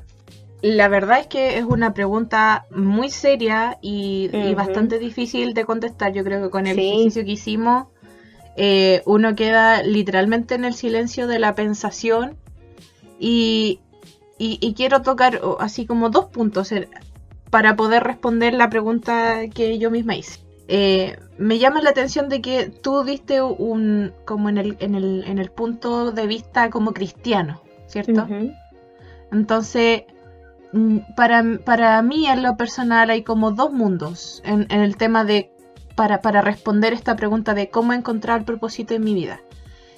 la 0.62 0.90
verdad 0.90 1.20
es 1.20 1.28
que 1.28 1.58
es 1.58 1.64
una 1.64 1.94
pregunta 1.94 2.66
muy 2.72 3.10
seria 3.10 3.78
y, 3.82 4.30
bastante 4.56 5.00
difícil 5.00 5.54
de 5.54 5.64
contestar. 5.64 6.12
Yo 6.12 6.24
creo 6.24 6.42
que 6.42 6.50
con 6.50 6.68
el 6.68 6.78
ejercicio 6.78 7.24
que 7.24 7.32
hicimos, 7.32 7.88
eh, 8.56 9.02
uno 9.06 9.36
queda 9.36 9.84
literalmente 9.84 10.56
en 10.56 10.66
el 10.66 10.74
silencio 10.74 11.28
de 11.28 11.40
la 11.40 11.56
pensación 11.56 12.38
y, 13.20 13.80
y 14.38 14.74
quiero 14.74 15.02
tocar 15.02 15.42
así 15.60 15.86
como 15.86 16.10
dos 16.10 16.26
puntos 16.26 16.74
para 17.50 17.76
poder 17.76 18.04
responder 18.04 18.54
la 18.54 18.70
pregunta 18.70 19.48
que 19.54 19.78
yo 19.80 19.92
misma 19.92 20.16
hice. 20.16 20.40
Eh, 20.72 21.18
me 21.40 21.58
llama 21.58 21.82
la 21.82 21.90
atención 21.90 22.30
de 22.30 22.42
que 22.42 22.70
tú 22.70 23.04
diste 23.04 23.42
un 23.42 24.14
como 24.24 24.50
en 24.50 24.60
el, 24.60 24.78
en 24.80 24.94
el, 24.94 25.24
en 25.26 25.40
el 25.40 25.50
punto 25.50 26.12
de 26.12 26.28
vista 26.28 26.70
como 26.70 26.94
cristiano, 26.94 27.64
¿cierto? 27.88 28.28
Entonces, 29.32 30.04
mm, 30.72 30.98
para, 31.16 31.44
para, 31.66 32.00
mí 32.04 32.28
en 32.28 32.44
lo 32.44 32.56
personal 32.56 33.10
hay 33.10 33.24
como 33.24 33.50
dos 33.50 33.74
mundos 33.74 34.44
en, 34.46 34.68
el 34.70 34.96
tema 34.96 35.24
de, 35.24 35.52
para, 36.00 36.22
para 36.22 36.40
responder 36.40 36.94
esta 36.94 37.18
pregunta 37.18 37.54
de 37.54 37.70
cómo 37.70 37.92
encontrar 37.92 38.40
el 38.40 38.46
propósito 38.46 38.94
en 38.94 39.04
mi 39.04 39.14
vida. 39.14 39.42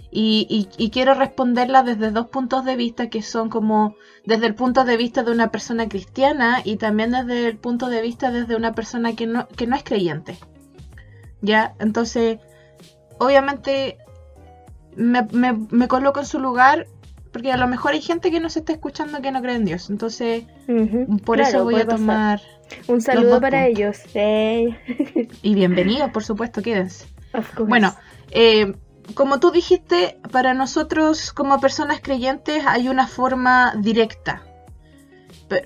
Y, 0.10 0.68
quiero 0.92 1.14
responderla 1.14 1.84
desde 1.84 2.10
dos 2.10 2.26
puntos 2.26 2.66
de 2.66 2.76
vista 2.76 3.08
que 3.08 3.22
son 3.22 3.50
como 3.50 3.94
desde 4.26 4.48
el 4.48 4.56
punto 4.56 4.84
de 4.84 4.98
vista 4.98 5.22
de 5.22 5.32
una 5.32 5.52
persona 5.52 5.88
cristiana 5.88 6.62
y 6.64 6.78
también 6.78 7.12
desde 7.12 7.50
el 7.50 7.58
punto 7.58 7.88
de 7.88 8.02
vista 8.02 8.32
desde 8.32 8.56
una 8.56 8.74
persona 8.74 9.16
que 9.16 9.28
no, 9.28 9.48
que 9.50 9.68
no 9.68 9.76
es 9.76 9.84
creyente. 9.84 10.40
¿Ya? 11.42 11.76
Entonces, 11.80 12.40
obviamente 13.20 14.00
me, 14.96 15.22
me, 15.54 15.88
coloco 15.88 16.20
en 16.22 16.26
su 16.26 16.40
lugar 16.40 16.88
porque 17.32 17.52
a 17.52 17.58
lo 17.58 17.68
mejor 17.68 17.92
hay 17.92 18.02
gente 18.02 18.32
que 18.32 18.40
no 18.40 18.50
se 18.50 18.62
está 18.62 18.74
escuchando 18.74 19.22
que 19.22 19.32
no 19.32 19.44
cree 19.44 19.56
en 19.56 19.66
Dios. 19.66 19.92
Entonces, 19.92 20.46
por 21.26 21.40
eso 21.40 21.64
voy 21.64 21.76
a 21.76 21.88
tomar... 21.88 22.42
Un 22.88 23.02
saludo 23.02 23.40
para 23.42 23.68
ellos. 23.68 24.00
y 24.14 25.56
bienvenidos, 25.56 26.12
por 26.12 26.24
supuesto, 26.24 26.62
quédense. 26.62 27.06
Bueno, 27.58 27.96
eh, 28.32 28.74
como 29.14 29.40
tú 29.40 29.52
dijiste, 29.52 30.20
para 30.32 30.54
nosotros 30.54 31.34
como 31.34 31.60
personas 31.60 32.02
creyentes 32.02 32.64
hay 32.66 32.90
una 32.90 33.08
forma 33.08 33.74
directa. 33.78 34.44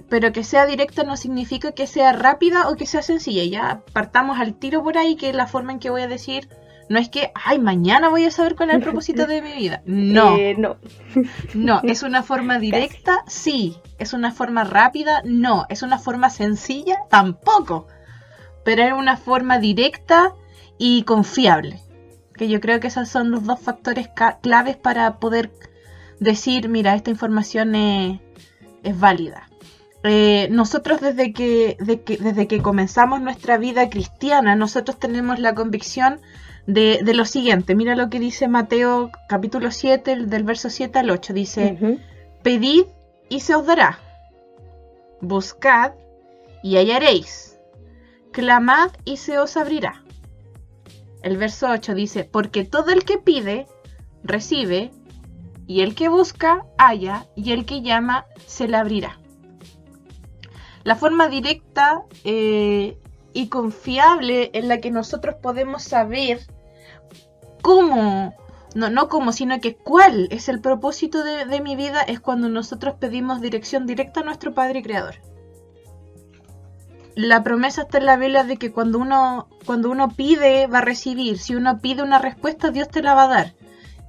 Pero 0.09 0.31
que 0.31 0.43
sea 0.43 0.65
directa 0.65 1.03
no 1.03 1.15
significa 1.15 1.71
que 1.71 1.85
sea 1.85 2.11
rápida 2.11 2.69
o 2.69 2.75
que 2.75 2.87
sea 2.87 3.03
sencilla. 3.03 3.43
Ya 3.43 3.83
partamos 3.93 4.39
al 4.39 4.55
tiro 4.55 4.83
por 4.83 4.97
ahí, 4.97 5.15
que 5.15 5.31
la 5.31 5.45
forma 5.45 5.73
en 5.73 5.79
que 5.79 5.91
voy 5.91 6.01
a 6.01 6.07
decir 6.07 6.49
no 6.89 6.99
es 6.99 7.09
que, 7.09 7.31
ay, 7.33 7.59
mañana 7.59 8.09
voy 8.09 8.25
a 8.25 8.31
saber 8.31 8.55
cuál 8.55 8.69
es 8.69 8.75
el 8.75 8.83
propósito 8.83 9.25
de 9.25 9.41
mi 9.41 9.53
vida. 9.53 9.81
No. 9.85 10.35
Eh, 10.37 10.55
no. 10.57 10.77
no, 11.53 11.81
es 11.83 12.03
una 12.03 12.23
forma 12.23 12.59
directa, 12.59 13.23
sí. 13.27 13.77
Es 13.97 14.13
una 14.13 14.31
forma 14.31 14.63
rápida, 14.63 15.21
no. 15.25 15.65
Es 15.69 15.81
una 15.81 15.99
forma 15.99 16.29
sencilla, 16.29 16.99
tampoco. 17.09 17.87
Pero 18.63 18.83
es 18.83 18.93
una 18.93 19.17
forma 19.17 19.59
directa 19.59 20.33
y 20.77 21.03
confiable 21.03 21.79
que 22.35 22.47
yo 22.47 22.59
creo 22.59 22.79
que 22.79 22.87
esos 22.87 23.09
son 23.09 23.31
los 23.31 23.45
dos 23.45 23.59
factores 23.59 24.09
claves 24.41 24.75
para 24.75 25.19
poder 25.19 25.51
decir, 26.19 26.69
mira, 26.69 26.95
esta 26.95 27.09
información 27.09 27.75
es, 27.75 28.19
válida. 28.99 29.49
Eh, 30.03 30.47
nosotros 30.51 31.01
desde 31.01 31.33
que, 31.33 31.77
desde 31.79 32.47
que 32.47 32.61
comenzamos 32.61 33.21
nuestra 33.21 33.57
vida 33.57 33.89
cristiana, 33.89 34.55
nosotros 34.55 34.99
tenemos 34.99 35.39
la 35.39 35.55
convicción 35.55 36.19
de, 36.67 37.13
lo 37.13 37.25
siguiente. 37.25 37.75
Mira 37.75 37.95
lo 37.95 38.09
que 38.09 38.19
dice 38.19 38.47
Mateo 38.47 39.11
capítulo 39.27 39.71
7, 39.71 40.25
del 40.25 40.43
verso 40.43 40.69
7 40.69 40.99
al 40.99 41.09
8. 41.09 41.33
Dice, 41.33 41.99
pedid 42.43 42.85
y 43.29 43.41
se 43.41 43.55
os 43.55 43.65
dará. 43.65 43.99
Buscad 45.21 45.93
y 46.63 46.77
hallaréis. 46.77 47.57
Clamad 48.31 48.91
y 49.05 49.17
se 49.17 49.37
os 49.39 49.57
abrirá. 49.57 50.03
El 51.21 51.37
verso 51.37 51.67
8 51.69 51.95
dice, 51.95 52.23
porque 52.23 52.65
todo 52.65 52.91
el 52.91 53.03
que 53.03 53.17
pide, 53.17 53.67
recibe, 54.23 54.91
y 55.67 55.81
el 55.81 55.95
que 55.95 56.09
busca, 56.09 56.65
halla, 56.77 57.25
y 57.35 57.51
el 57.51 57.65
que 57.65 57.81
llama, 57.81 58.25
se 58.45 58.67
le 58.67 58.77
abrirá. 58.77 59.19
La 60.83 60.95
forma 60.95 61.29
directa 61.29 62.03
eh, 62.23 62.99
y 63.33 63.47
confiable 63.47 64.51
en 64.53 64.67
la 64.67 64.79
que 64.79 64.91
nosotros 64.91 65.35
podemos 65.41 65.81
saber 65.81 66.41
cómo, 67.65 68.35
no, 68.75 68.89
no 68.89 69.09
cómo, 69.09 69.31
sino 69.31 69.59
que 69.59 69.75
cuál 69.75 70.27
es 70.31 70.49
el 70.49 70.61
propósito 70.61 71.23
de, 71.23 71.45
de 71.45 71.61
mi 71.61 71.75
vida 71.75 72.01
es 72.01 72.19
cuando 72.19 72.47
nosotros 72.49 72.95
pedimos 72.99 73.41
dirección 73.41 73.85
directa 73.85 74.19
a 74.19 74.23
nuestro 74.23 74.53
Padre 74.53 74.83
Creador 74.83 75.15
la 77.15 77.43
promesa 77.43 77.83
está 77.83 77.97
en 77.97 78.05
la 78.05 78.17
Biblia 78.17 78.43
de 78.43 78.57
que 78.57 78.71
cuando 78.71 78.99
uno, 78.99 79.47
cuando 79.65 79.89
uno 79.89 80.09
pide, 80.09 80.67
va 80.67 80.79
a 80.79 80.81
recibir. 80.81 81.39
Si 81.39 81.55
uno 81.55 81.79
pide 81.79 82.03
una 82.03 82.19
respuesta, 82.19 82.71
Dios 82.71 82.89
te 82.89 83.01
la 83.01 83.13
va 83.13 83.23
a 83.23 83.27
dar. 83.27 83.53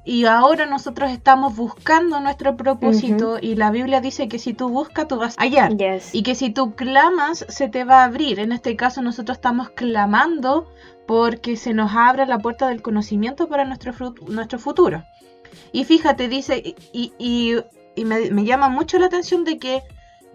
Y 0.04 0.24
ahora 0.24 0.66
nosotros 0.66 1.10
estamos 1.10 1.56
buscando 1.56 2.20
nuestro 2.20 2.56
propósito 2.56 3.38
y 3.40 3.56
la 3.56 3.70
Biblia 3.70 4.00
dice 4.00 4.28
que 4.28 4.38
si 4.38 4.54
tú 4.54 4.68
buscas, 4.68 5.08
tú 5.08 5.16
vas 5.16 5.36
a 5.36 5.42
hallar. 5.42 5.72
Y 6.12 6.22
que 6.22 6.36
si 6.36 6.50
tú 6.50 6.76
clamas, 6.76 7.44
se 7.48 7.68
te 7.68 7.82
va 7.82 8.02
a 8.02 8.04
abrir. 8.04 8.38
En 8.38 8.52
este 8.52 8.76
caso 8.76 9.02
nosotros 9.02 9.38
estamos 9.38 9.70
clamando 9.70 10.68
porque 11.06 11.56
se 11.56 11.74
nos 11.74 11.92
abra 11.94 12.26
la 12.26 12.38
puerta 12.38 12.68
del 12.68 12.82
conocimiento 12.82 13.48
para 13.48 13.64
nuestro, 13.64 14.14
nuestro 14.28 14.58
futuro. 14.58 15.04
Y 15.72 15.84
fíjate, 15.84 16.28
dice, 16.28 16.74
y, 16.92 17.12
y, 17.18 18.04
me, 18.04 18.30
me 18.30 18.44
llama 18.44 18.68
mucho 18.68 18.98
la 18.98 19.06
atención 19.06 19.44
de 19.44 19.58
que 19.58 19.82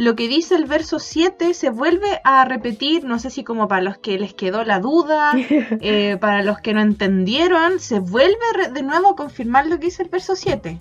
lo 0.02 0.16
que 0.16 0.28
dice 0.28 0.56
el 0.56 0.66
verso 0.66 0.98
7 0.98 1.54
se 1.54 1.70
vuelve 1.70 2.22
a 2.24 2.44
repetir, 2.46 3.04
no 3.04 3.20
sé 3.20 3.30
si 3.30 3.44
como 3.44 3.68
para 3.68 3.84
los 3.84 4.00
que 4.00 4.18
les 4.18 4.34
quedó 4.34 4.64
la 4.64 4.80
duda, 4.80 5.34
eh, 5.38 6.18
para 6.20 6.42
los 6.42 6.60
que 6.60 6.74
no 6.74 6.82
entendieron, 6.82 7.80
se 7.80 8.00
vuelve 8.00 8.72
de 8.74 8.82
nuevo 8.84 9.10
a 9.10 9.16
confirmar 9.16 9.68
lo 9.68 9.80
que 9.80 9.86
dice 9.86 10.04
el 10.04 10.10
verso 10.10 10.36
7. 10.36 10.80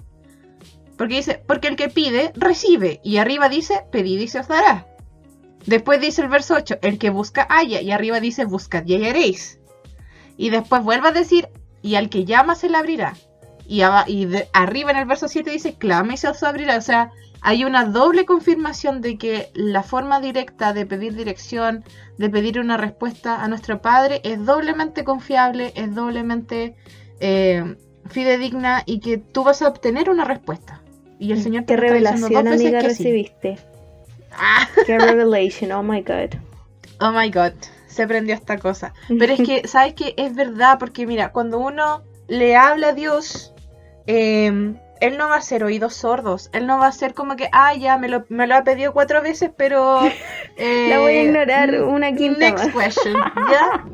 Porque 0.97 1.16
dice, 1.16 1.42
porque 1.47 1.68
el 1.68 1.76
que 1.76 1.88
pide, 1.88 2.32
recibe. 2.35 3.00
Y 3.02 3.18
arriba 3.18 3.49
dice, 3.49 3.85
pedid 3.90 4.20
y 4.20 4.28
se 4.28 4.40
os 4.40 4.49
dará. 4.49 4.87
Después 5.66 6.00
dice 6.00 6.23
el 6.23 6.28
verso 6.28 6.54
8, 6.54 6.78
el 6.82 6.99
que 6.99 7.11
busca, 7.11 7.47
halla. 7.49 7.80
Y 7.82 7.90
arriba 7.90 8.20
dice, 8.20 8.44
buscad 8.44 8.87
y 8.87 8.94
hallaréis. 8.94 9.60
Y 10.40 10.49
después 10.49 10.82
vuelve 10.82 11.09
a 11.09 11.12
decir, 11.12 11.50
y 11.82 11.97
al 11.97 12.09
que 12.09 12.25
llama 12.25 12.54
se 12.54 12.70
le 12.70 12.78
abrirá. 12.78 13.12
Y, 13.66 13.82
arriba 13.82 14.90
en 14.90 14.97
el 14.97 15.04
verso 15.04 15.28
7 15.28 15.50
dice, 15.50 15.75
clama 15.75 16.14
y 16.14 16.16
se 16.16 16.28
os 16.28 16.42
abrirá. 16.42 16.78
O 16.78 16.80
sea, 16.80 17.12
hay 17.42 17.66
una 17.66 17.85
doble 17.85 18.25
confirmación 18.25 19.02
de 19.02 19.18
que 19.18 19.50
la 19.52 19.82
forma 19.82 20.18
directa 20.18 20.73
de 20.73 20.87
pedir 20.87 21.14
dirección, 21.14 21.85
de 22.16 22.30
pedir 22.30 22.59
una 22.59 22.78
respuesta 22.78 23.44
a 23.44 23.49
nuestro 23.49 23.82
Padre 23.82 24.23
es 24.25 24.42
doblemente 24.47 25.04
confiable, 25.04 25.75
es 25.75 25.94
doblemente 25.94 26.75
eh, 27.20 27.76
fidedigna 28.09 28.82
y 28.87 29.00
que 29.00 29.18
tú 29.18 29.44
vas 29.44 29.61
a 29.61 29.68
obtener 29.68 30.09
una 30.09 30.25
respuesta. 30.25 30.80
Y 31.18 31.32
el 31.32 31.42
Señor 31.42 31.64
te 31.64 31.75
¿Qué 31.75 31.82
revelación, 31.82 32.49
amiga, 32.49 32.80
recibiste? 32.80 33.59
Ah. 34.32 34.66
Qué 34.87 34.99
revelación, 34.99 35.73
oh 35.73 35.82
my 35.82 36.00
God. 36.00 36.30
Oh 36.99 37.12
my 37.12 37.30
God, 37.30 37.52
se 37.90 38.06
prendió 38.06 38.35
esta 38.35 38.59
cosa. 38.59 38.94
Pero 39.09 39.32
es 39.32 39.42
que, 39.42 39.68
¿sabes 39.68 39.94
qué? 39.94 40.14
Es 40.16 40.35
verdad, 40.35 40.78
porque 40.78 41.06
mira, 41.06 41.32
cuando 41.32 41.59
uno 41.59 42.02
le 42.28 42.56
habla 42.56 42.88
a 42.88 42.92
Dios, 42.92 43.52
eh, 44.06 44.75
él 45.00 45.16
no 45.16 45.28
va 45.28 45.37
a 45.37 45.42
ser 45.42 45.64
oídos 45.64 45.94
sordos. 45.94 46.50
Él 46.52 46.66
no 46.66 46.78
va 46.78 46.87
a 46.87 46.92
ser 46.92 47.14
como 47.14 47.37
que, 47.37 47.49
ah, 47.52 47.75
ya, 47.75 47.97
me 47.99 48.09
lo, 48.09 48.25
me 48.28 48.47
lo 48.47 48.54
ha 48.54 48.64
pedido 48.64 48.92
cuatro 48.92 49.23
veces, 49.23 49.50
pero... 49.56 50.00
La 50.59 50.99
voy 50.99 51.12
a 51.12 51.23
ignorar 51.23 51.75
eh, 51.75 51.82
una 51.82 52.12
quinta 52.14 52.38
Next 52.38 52.73
question, 52.73 53.14
¿ya? 53.50 53.87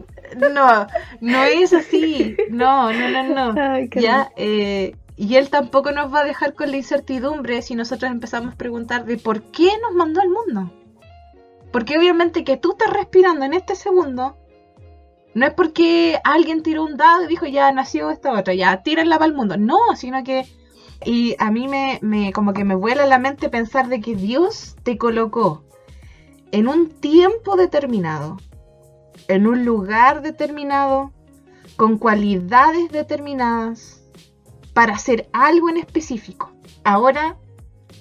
No, 0.51 0.87
no 1.21 1.45
es 1.45 1.73
así. 1.73 2.37
No, 2.51 2.93
no, 2.93 3.23
no, 3.23 3.53
no. 3.53 3.79
ya, 3.95 4.31
eh, 4.37 4.97
y 5.17 5.37
él 5.37 5.49
tampoco 5.49 5.93
nos 5.93 6.13
va 6.13 6.21
a 6.21 6.25
dejar 6.25 6.55
con 6.55 6.71
la 6.71 6.77
incertidumbre 6.77 7.63
si 7.63 7.75
nosotros 7.75 8.11
empezamos 8.11 8.55
a 8.55 8.57
preguntar 8.57 9.07
de 9.07 9.17
por 9.17 9.43
qué 9.45 9.71
nos 9.83 9.95
mandó 9.95 10.21
al 10.21 10.29
mundo. 10.29 10.73
Porque 11.73 11.99
obviamente 11.99 12.45
que 12.45 12.57
tú 12.57 12.73
estás 12.73 12.93
respirando 12.93 13.45
en 13.45 13.53
este 13.53 13.75
segundo, 13.75 14.37
no 15.35 15.47
es 15.47 15.53
porque 15.53 16.19
alguien 16.25 16.63
tiró 16.63 16.85
un 16.85 16.97
dado 16.97 17.25
y 17.25 17.27
dijo 17.27 17.47
ya 17.47 17.71
nació 17.73 18.11
esta 18.11 18.33
otra, 18.33 18.55
ya 18.55 18.83
tírenla 18.83 19.19
para 19.19 19.29
el 19.29 19.35
mundo. 19.35 19.57
No, 19.59 19.79
sino 19.95 20.25
que 20.25 20.47
y 21.05 21.37
a 21.39 21.51
mí 21.51 21.69
me, 21.69 22.33
como 22.33 22.53
que 22.53 22.65
me 22.65 22.75
vuela 22.75 23.07
la 23.07 23.19
mente 23.19 23.49
pensar 23.49 23.89
de 23.89 24.01
que 24.01 24.17
Dios 24.17 24.77
te 24.83 24.97
colocó 24.97 25.65
en 26.53 26.69
un 26.69 26.89
tiempo 26.89 27.57
determinado, 27.57 28.39
en 29.29 29.47
un 29.47 29.65
lugar 29.65 30.23
determinado, 30.23 31.13
con 31.77 31.99
cualidades 31.99 32.91
determinadas, 32.91 34.03
para 34.73 34.95
hacer 34.95 35.29
algo 35.33 35.69
en 35.69 35.77
específico. 35.77 36.53
Ahora 36.85 37.37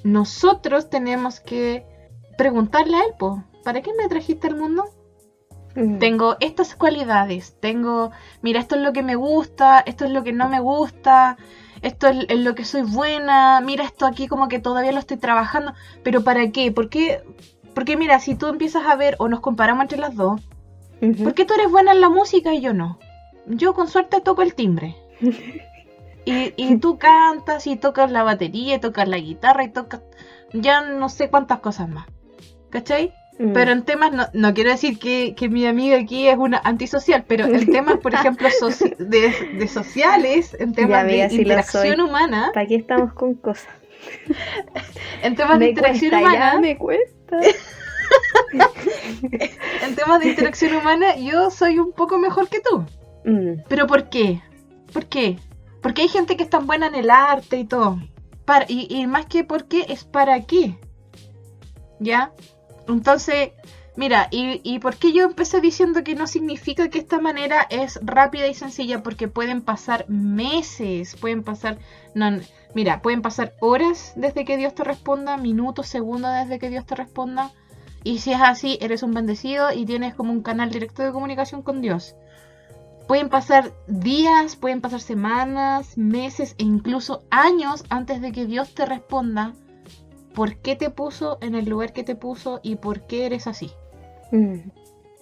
nosotros 0.03 0.89
tenemos 0.89 1.39
que 1.39 1.86
preguntarle 2.38 2.98
a 2.98 3.01
él, 3.01 3.13
po, 3.17 3.43
¿para 3.65 3.81
qué 3.81 3.91
me 3.98 4.07
trajiste 4.07 4.48
al 4.48 4.55
mundo? 4.55 4.86
Mm. 5.75 5.98
Tengo 5.98 6.38
estas 6.39 6.75
cualidades, 6.75 7.57
tengo, 7.60 8.12
mira, 8.41 8.62
esto 8.62 8.75
es 8.75 8.81
lo 8.81 8.93
que 8.93 9.03
me 9.03 9.15
gusta, 9.15 9.81
esto 9.81 10.05
es 10.05 10.12
lo 10.12 10.24
que 10.24 10.31
no 10.31 10.48
me 10.48 10.62
gusta, 10.62 11.38
esto 11.81 12.07
es 12.07 12.39
lo 12.39 12.55
que 12.55 12.63
soy 12.63 12.84
buena, 12.84 13.60
mira 13.60 13.84
esto 13.84 14.05
aquí 14.05 14.27
como 14.27 14.48
que 14.48 14.60
todavía 14.60 14.93
lo 14.93 15.00
estoy 15.00 15.17
trabajando, 15.17 15.74
pero 16.03 16.24
¿para 16.24 16.51
qué? 16.51 16.72
¿Por 16.72 16.89
qué? 16.89 17.24
Porque 17.74 17.98
mira, 17.98 18.19
si 18.19 18.36
tú 18.36 18.48
empiezas 18.48 18.86
a 18.86 18.95
ver 18.95 19.15
o 19.19 19.27
nos 19.27 19.41
comparamos 19.41 19.81
entre 19.81 19.98
las 19.98 20.15
dos. 20.15 20.39
¿por 21.24 21.34
qué 21.34 21.43
tú 21.43 21.53
eres 21.55 21.69
buena 21.69 21.91
en 21.91 22.00
la 22.00 22.10
música 22.10 22.53
y 22.53 22.62
yo 22.62 22.74
no? 22.74 23.00
Yo 23.48 23.74
con 23.74 23.89
suerte 23.89 24.22
toco 24.22 24.41
el 24.43 24.55
timbre. 24.55 24.95
Y, 26.27 26.55
y 26.57 26.79
tú 26.79 26.98
cantas 26.98 27.67
y 27.67 27.75
tocas 27.75 28.10
la 28.10 28.24
batería 28.24 28.77
y 28.77 28.79
tocas 28.79 29.07
la 29.07 29.19
guitarra 29.19 29.63
y 29.63 29.69
tocas 29.69 30.01
ya 30.53 30.81
no 30.81 31.07
sé 31.07 31.29
cuántas 31.29 31.60
cosas 31.60 31.88
más. 31.88 32.07
¿Cachai? 32.72 33.13
Mm. 33.38 33.51
Pero 33.51 33.72
en 33.72 33.84
temas, 33.84 34.13
no, 34.13 34.27
no 34.34 34.54
quiero 34.54 34.72
decir 34.72 34.98
que, 34.98 35.36
que 35.36 35.50
mi 35.50 35.65
amiga 35.65 35.98
aquí 35.98 36.27
es 36.27 36.38
una 36.38 36.58
antisocial, 36.63 37.25
pero 37.27 37.46
en 37.46 37.65
temas, 37.72 37.98
por 37.98 38.13
ejemplo, 38.13 38.48
de, 38.98 39.34
de 39.58 39.68
sociales, 39.68 40.56
en 40.60 40.74
temas 40.74 41.06
de 41.06 41.27
interacción 41.32 42.01
humana, 42.01 42.51
¿Para 42.54 42.65
qué 42.65 42.75
estamos 42.75 43.13
con 43.13 43.36
cosas? 43.36 43.68
en 45.24 45.36
temas 45.36 45.60
de 45.60 45.70
interacción 45.70 46.12
cuesta, 46.12 46.32
ya 46.32 46.38
humana, 46.38 46.60
me 46.62 46.77
cuesta. 46.77 47.39
en 49.84 49.96
temas 49.96 50.20
de 50.22 50.30
interacción 50.30 50.75
humana, 50.75 51.18
yo 51.18 51.50
soy 51.50 51.80
un 51.80 51.92
poco 51.92 52.18
mejor 52.18 52.48
que 52.48 52.62
tú. 52.62 52.86
Mm. 53.25 53.63
¿Pero 53.68 53.88
por 53.88 54.10
qué? 54.10 54.42
¿Por 54.94 55.08
qué? 55.08 55.38
Porque 55.82 56.04
hay 56.04 56.08
gente 56.08 56.38
que 56.38 56.44
es 56.44 56.50
tan 56.50 56.68
buena 56.68 56.88
en 56.88 56.96
el 56.96 57.10
arte 57.10 57.58
y 57.58 57.65
todo. 57.65 58.00
Para, 58.46 58.65
y, 58.70 58.88
y 58.89 59.08
más 59.08 59.25
que 59.25 59.44
por 59.44 59.65
qué, 59.65 59.86
es 59.89 60.06
para 60.06 60.39
qué. 60.42 60.77
¿Ya? 62.00 62.32
Entonces, 62.88 63.51
mira, 63.96 64.27
y, 64.32 64.62
y 64.63 64.80
por 64.80 64.98
qué 64.98 65.12
yo 65.12 65.24
empecé 65.24 65.62
diciendo 65.62 66.04
que 66.04 66.15
no 66.15 66.27
significa 66.27 66.89
que 66.89 67.00
esta 67.00 67.20
manera 67.20 67.65
es 67.70 68.00
rápida 68.04 68.48
y 68.48 68.54
sencilla? 68.54 69.04
Porque 69.04 69.27
pueden 69.27 69.62
pasar 69.62 70.06
meses, 70.10 71.15
pueden 71.15 71.44
pasar... 71.44 71.77
No, 72.13 72.39
mira, 72.74 73.01
pueden 73.01 73.22
pasar 73.22 73.54
horas 73.60 74.13
desde 74.15 74.46
que 74.46 74.58
Dios 74.58 74.75
te 74.75 74.84
responda, 74.84 75.38
minutos, 75.38 75.88
segundos 75.88 76.32
desde 76.34 76.60
que 76.60 76.70
Dios 76.70 76.86
te 76.86 76.96
responda. 76.96 77.51
Y 78.04 78.20
si 78.20 78.32
es 78.32 78.39
así, 78.42 78.77
eres 78.82 79.01
un 79.01 79.13
bendecido 79.13 79.72
y 79.74 79.86
tienes 79.86 80.13
como 80.13 80.32
un 80.32 80.44
canal 80.44 80.70
directo 80.70 81.01
de 81.01 81.12
comunicación 81.12 81.63
con 81.63 81.82
Dios. 81.82 82.15
Pueden 83.08 83.30
pasar 83.30 83.72
días, 83.88 84.56
pueden 84.56 84.82
pasar 84.82 85.00
semanas, 85.00 85.98
meses 85.98 86.56
e 86.58 86.63
incluso 86.63 87.24
años 87.30 87.84
antes 87.89 88.22
de 88.22 88.32
que 88.32 88.46
Dios 88.46 88.74
te 88.74 88.86
responda 88.86 89.54
por 90.36 90.58
qué 90.58 90.75
te 90.75 90.89
puso 90.89 91.38
en 91.42 91.56
el 91.56 91.65
lugar 91.65 91.94
que 91.94 92.04
te 92.04 92.15
puso 92.15 92.60
y 92.62 92.75
por 92.75 93.08
qué 93.08 93.25
eres 93.25 93.48
así. 93.48 93.72
Mm. 94.32 94.58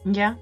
¿Ya? 0.05 0.37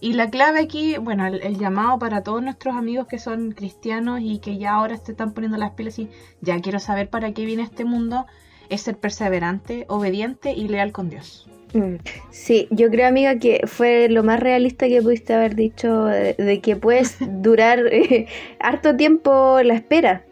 Y 0.00 0.12
la 0.12 0.30
clave 0.30 0.60
aquí, 0.60 0.96
bueno, 0.98 1.26
el, 1.26 1.42
el 1.42 1.58
llamado 1.58 1.98
para 1.98 2.22
todos 2.22 2.42
nuestros 2.42 2.76
amigos 2.76 3.06
que 3.06 3.18
son 3.18 3.52
cristianos 3.52 4.20
y 4.22 4.38
que 4.38 4.56
ya 4.56 4.74
ahora 4.74 4.96
se 4.96 5.12
están 5.12 5.32
poniendo 5.32 5.58
las 5.58 5.72
pilas 5.72 5.98
y 5.98 6.08
ya 6.40 6.60
quiero 6.60 6.78
saber 6.78 7.10
para 7.10 7.32
qué 7.32 7.44
viene 7.44 7.62
este 7.62 7.84
mundo, 7.84 8.26
es 8.68 8.82
ser 8.82 8.96
perseverante, 8.96 9.84
obediente 9.88 10.52
y 10.52 10.68
leal 10.68 10.92
con 10.92 11.10
Dios. 11.10 11.48
Mm. 11.72 11.96
Sí, 12.30 12.68
yo 12.70 12.90
creo, 12.90 13.08
amiga, 13.08 13.38
que 13.38 13.62
fue 13.66 14.08
lo 14.08 14.22
más 14.22 14.40
realista 14.40 14.88
que 14.88 15.02
pudiste 15.02 15.34
haber 15.34 15.54
dicho 15.54 16.04
de, 16.04 16.34
de 16.34 16.60
que 16.60 16.76
puedes 16.76 17.16
durar 17.42 17.80
eh, 17.90 18.26
harto 18.58 18.96
tiempo 18.96 19.60
la 19.62 19.74
espera. 19.74 20.24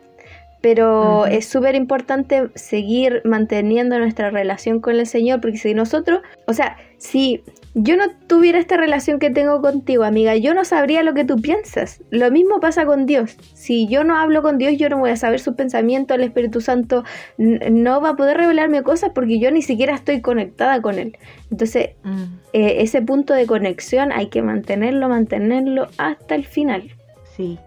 Pero 0.60 1.26
es 1.26 1.46
súper 1.46 1.74
importante 1.76 2.48
seguir 2.54 3.22
manteniendo 3.24 3.98
nuestra 3.98 4.30
relación 4.30 4.80
con 4.80 4.96
el 4.96 5.06
Señor, 5.06 5.40
porque 5.40 5.58
si 5.58 5.72
nosotros, 5.72 6.20
o 6.46 6.52
sea, 6.52 6.76
si 6.96 7.44
yo 7.74 7.96
no 7.96 8.06
tuviera 8.26 8.58
esta 8.58 8.76
relación 8.76 9.20
que 9.20 9.30
tengo 9.30 9.60
contigo, 9.60 10.02
amiga, 10.02 10.34
yo 10.34 10.54
no 10.54 10.64
sabría 10.64 11.04
lo 11.04 11.14
que 11.14 11.24
tú 11.24 11.36
piensas. 11.36 12.02
Lo 12.10 12.28
mismo 12.32 12.58
pasa 12.58 12.86
con 12.86 13.06
Dios. 13.06 13.36
Si 13.54 13.86
yo 13.86 14.02
no 14.02 14.16
hablo 14.16 14.42
con 14.42 14.58
Dios, 14.58 14.76
yo 14.78 14.88
no 14.88 14.98
voy 14.98 15.10
a 15.10 15.16
saber 15.16 15.38
sus 15.38 15.54
pensamientos, 15.54 16.16
el 16.16 16.24
Espíritu 16.24 16.60
Santo 16.60 17.04
no 17.36 18.00
va 18.00 18.10
a 18.10 18.16
poder 18.16 18.36
revelarme 18.36 18.82
cosas 18.82 19.12
porque 19.14 19.38
yo 19.38 19.52
ni 19.52 19.62
siquiera 19.62 19.94
estoy 19.94 20.20
conectada 20.22 20.82
con 20.82 20.98
Él. 20.98 21.16
Entonces, 21.52 21.90
Mm, 22.08 22.38
eh, 22.52 22.76
ese 22.80 23.02
punto 23.02 23.34
de 23.34 23.46
conexión 23.46 24.12
hay 24.12 24.28
que 24.28 24.42
mantenerlo, 24.42 25.08
mantenerlo 25.08 25.88
hasta 25.98 26.34
el 26.34 26.44
final. 26.46 26.90
sí. 27.36 27.58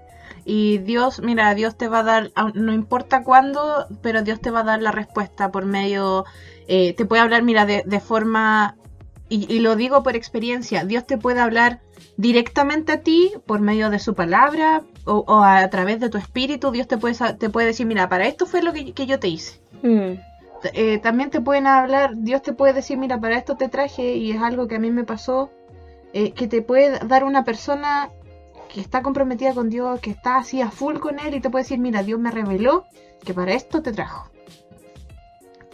Y 0.54 0.80
Dios, 0.80 1.22
mira, 1.22 1.54
Dios 1.56 1.78
te 1.78 1.88
va 1.88 2.00
a 2.00 2.04
dar, 2.04 2.32
no 2.56 2.74
importa 2.74 3.24
cuándo, 3.24 3.62
pero 4.02 4.22
Dios 4.22 4.42
te 4.42 4.52
va 4.52 4.62
a 4.62 4.64
dar 4.72 4.82
la 4.82 4.92
respuesta 4.92 5.50
por 5.50 5.66
medio, 5.66 6.26
eh, 6.68 6.94
te 6.98 7.06
puede 7.06 7.22
hablar, 7.22 7.42
mira, 7.44 7.66
de, 7.66 7.84
de 7.86 8.00
forma, 8.02 8.76
y, 9.30 9.38
y 9.54 9.60
lo 9.60 9.76
digo 9.78 10.04
por 10.04 10.16
experiencia, 10.16 10.84
Dios 10.84 11.06
te 11.08 11.18
puede 11.18 11.40
hablar 11.40 11.80
directamente 12.18 12.92
a 12.92 13.00
ti 13.02 13.32
por 13.46 13.62
medio 13.62 13.90
de 13.90 14.00
su 14.00 14.14
palabra 14.14 14.82
o, 15.06 15.24
o 15.28 15.44
a, 15.44 15.70
través 15.70 16.00
de 16.02 16.10
tu 16.10 16.18
espíritu, 16.18 16.72
Dios 16.72 16.88
te 16.88 16.98
puede, 16.98 17.16
te 17.36 17.50
puede 17.50 17.68
decir, 17.68 17.86
mira, 17.86 18.10
para 18.10 18.28
esto 18.28 18.46
fue 18.46 18.62
lo 18.62 18.74
que, 18.74 18.94
que 18.94 19.06
yo 19.06 19.20
te 19.20 19.30
hice. 19.30 19.62
Mm, 19.84 20.14
Eh, 20.74 21.00
también 21.00 21.30
te 21.32 21.42
pueden 21.42 21.66
hablar, 21.66 22.12
Dios 22.18 22.42
te 22.42 22.54
puede 22.54 22.74
decir, 22.74 22.98
mira, 22.98 23.18
para 23.20 23.38
esto 23.38 23.56
te 23.56 23.68
traje 23.70 24.16
y 24.18 24.32
es 24.32 24.42
algo 24.42 24.68
que 24.68 24.76
a 24.76 24.80
mí 24.80 24.92
me 24.92 25.04
pasó, 25.06 25.50
eh, 26.14 26.34
que 26.34 26.48
te 26.48 26.62
puede 26.62 27.00
dar 27.08 27.24
una 27.24 27.44
persona 27.44 28.10
que 28.72 28.82
está 28.82 29.02
comprometida 29.02 29.54
con 29.54 29.70
Dios, 29.70 30.00
que 30.00 30.12
está 30.12 30.38
así 30.38 30.62
a 30.62 30.72
full 30.72 30.98
con 30.98 31.20
Él 31.20 31.36
y 31.36 31.42
te 31.42 31.50
puede 31.50 31.64
decir, 31.64 31.80
mira, 31.80 32.04
Dios 32.04 32.20
me 32.20 32.32
reveló 32.32 32.86
que 33.24 33.34
para 33.34 33.54
esto 33.54 33.82
te 33.82 33.92
trajo. 33.92 34.30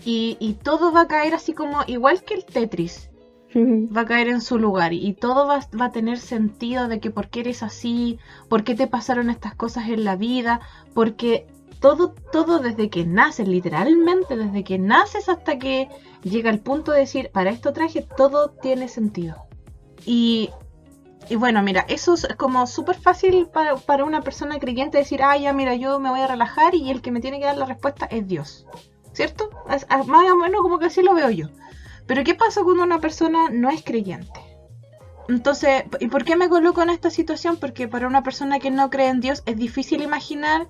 Y, 0.03 0.37
y 0.39 0.53
todo 0.53 0.91
va 0.91 1.01
a 1.01 1.07
caer 1.07 1.35
así 1.35 1.53
como, 1.53 1.81
igual 1.87 2.23
que 2.23 2.33
el 2.33 2.45
Tetris, 2.45 3.09
va 3.55 4.01
a 4.01 4.05
caer 4.05 4.29
en 4.29 4.41
su 4.41 4.57
lugar 4.57 4.93
y 4.93 5.13
todo 5.13 5.47
va, 5.47 5.59
va 5.79 5.85
a 5.85 5.91
tener 5.91 6.17
sentido 6.17 6.87
de 6.87 6.99
que 6.99 7.11
por 7.11 7.29
qué 7.29 7.41
eres 7.41 7.61
así, 7.63 8.19
por 8.49 8.63
qué 8.63 8.73
te 8.73 8.87
pasaron 8.87 9.29
estas 9.29 9.53
cosas 9.55 9.89
en 9.89 10.03
la 10.03 10.15
vida, 10.15 10.61
porque 10.93 11.47
todo, 11.79 12.15
todo 12.31 12.59
desde 12.59 12.89
que 12.89 13.05
naces, 13.05 13.47
literalmente 13.47 14.35
desde 14.35 14.63
que 14.63 14.79
naces 14.79 15.29
hasta 15.29 15.59
que 15.59 15.89
llega 16.23 16.49
el 16.49 16.59
punto 16.59 16.91
de 16.91 17.01
decir, 17.01 17.29
para 17.31 17.51
esto 17.51 17.73
traje, 17.73 18.05
todo 18.17 18.49
tiene 18.49 18.87
sentido. 18.87 19.35
Y, 20.05 20.49
y 21.29 21.35
bueno, 21.35 21.61
mira, 21.63 21.85
eso 21.87 22.13
es 22.13 22.27
como 22.37 22.65
súper 22.67 22.97
fácil 22.99 23.47
para, 23.47 23.75
para 23.75 24.05
una 24.05 24.21
persona 24.21 24.59
creyente 24.59 24.97
decir, 24.97 25.21
ah, 25.23 25.37
ya, 25.37 25.53
mira, 25.53 25.75
yo 25.75 25.99
me 25.99 26.09
voy 26.09 26.19
a 26.21 26.27
relajar 26.27 26.75
y 26.75 26.89
el 26.91 27.01
que 27.01 27.11
me 27.11 27.19
tiene 27.21 27.39
que 27.39 27.45
dar 27.45 27.57
la 27.57 27.65
respuesta 27.65 28.05
es 28.07 28.27
Dios. 28.27 28.65
¿Cierto? 29.13 29.49
Es- 29.69 29.87
es 29.89 30.07
más 30.07 30.29
o 30.31 30.35
menos 30.35 30.61
como 30.61 30.79
que 30.79 30.85
así 30.85 31.01
lo 31.01 31.13
veo 31.15 31.29
yo. 31.29 31.47
Pero 32.05 32.23
¿qué 32.23 32.35
pasa 32.35 32.63
cuando 32.63 32.83
una 32.83 32.99
persona 33.01 33.49
no 33.51 33.69
es 33.69 33.83
creyente? 33.83 34.39
Entonces, 35.27 35.83
¿y 35.99 36.07
por 36.07 36.23
qué 36.23 36.35
me 36.35 36.47
coloco 36.49 36.81
en 36.81 36.89
esta 36.89 37.09
situación? 37.09 37.57
Porque 37.57 37.87
para 37.87 38.07
una 38.07 38.23
persona 38.23 38.59
que 38.59 38.71
no 38.71 38.89
cree 38.89 39.09
en 39.09 39.19
Dios 39.19 39.43
es 39.45 39.57
difícil 39.57 40.01
imaginar 40.01 40.67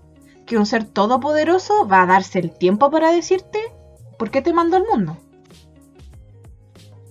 que 0.47 0.57
un 0.57 0.65
ser 0.65 0.85
todopoderoso 0.85 1.87
va 1.87 2.01
a 2.03 2.05
darse 2.07 2.39
el 2.39 2.57
tiempo 2.57 2.89
para 2.89 3.11
decirte 3.11 3.59
por 4.17 4.31
qué 4.31 4.41
te 4.41 4.53
mandó 4.53 4.77
al 4.77 4.85
mundo. 4.89 5.17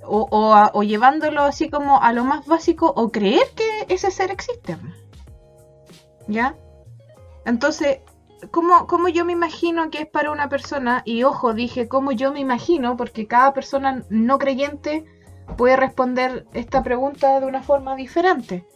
O, 0.09 0.83
llevándolo 0.83 1.43
así 1.43 1.69
como 1.69 2.01
a 2.03 2.13
lo 2.13 2.25
más 2.25 2.47
básico 2.47 2.93
o 2.95 3.11
creer 3.11 3.47
que 3.55 3.93
ese 3.95 4.11
ser 4.11 4.31
existe. 4.31 4.77
¿Ya? 6.29 6.57
Entonces, 7.45 8.01
¿cómo, 8.51 8.87
cómo 8.87 9.09
yo 9.09 9.25
me 9.25 9.33
imagino 9.33 9.91
que 9.91 10.03
es 10.03 10.07
para 10.07 10.31
una 10.31 10.49
persona? 10.49 11.03
Y 11.05 11.23
ojo, 11.23 11.55
dije 11.55 11.89
cómo 11.89 12.13
yo 12.13 12.33
me 12.33 12.41
imagino, 12.41 12.97
porque 12.97 13.27
cada 13.27 13.53
persona 13.53 14.05
no 14.11 14.39
creyente 14.39 15.05
puede 15.57 15.77
responder 15.77 16.47
esta 16.53 16.83
pregunta 16.83 17.39
de 17.41 17.47
una 17.47 17.63
forma 17.63 17.95
diferente. 17.97 18.67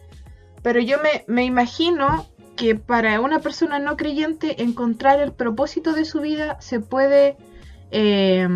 Pero 0.63 0.81
yo 0.81 0.99
me, 1.03 1.25
me 1.27 1.45
imagino 1.45 2.27
que 2.57 2.75
para 2.77 3.21
una 3.21 3.41
persona 3.41 3.79
no 3.79 3.97
creyente 3.97 4.63
encontrar 4.63 5.21
el 5.21 5.33
propósito 5.33 5.95
de 5.95 6.05
su 6.05 6.21
vida 6.21 6.61
se 6.61 6.81
puede 6.81 7.37
eh, 7.91 8.47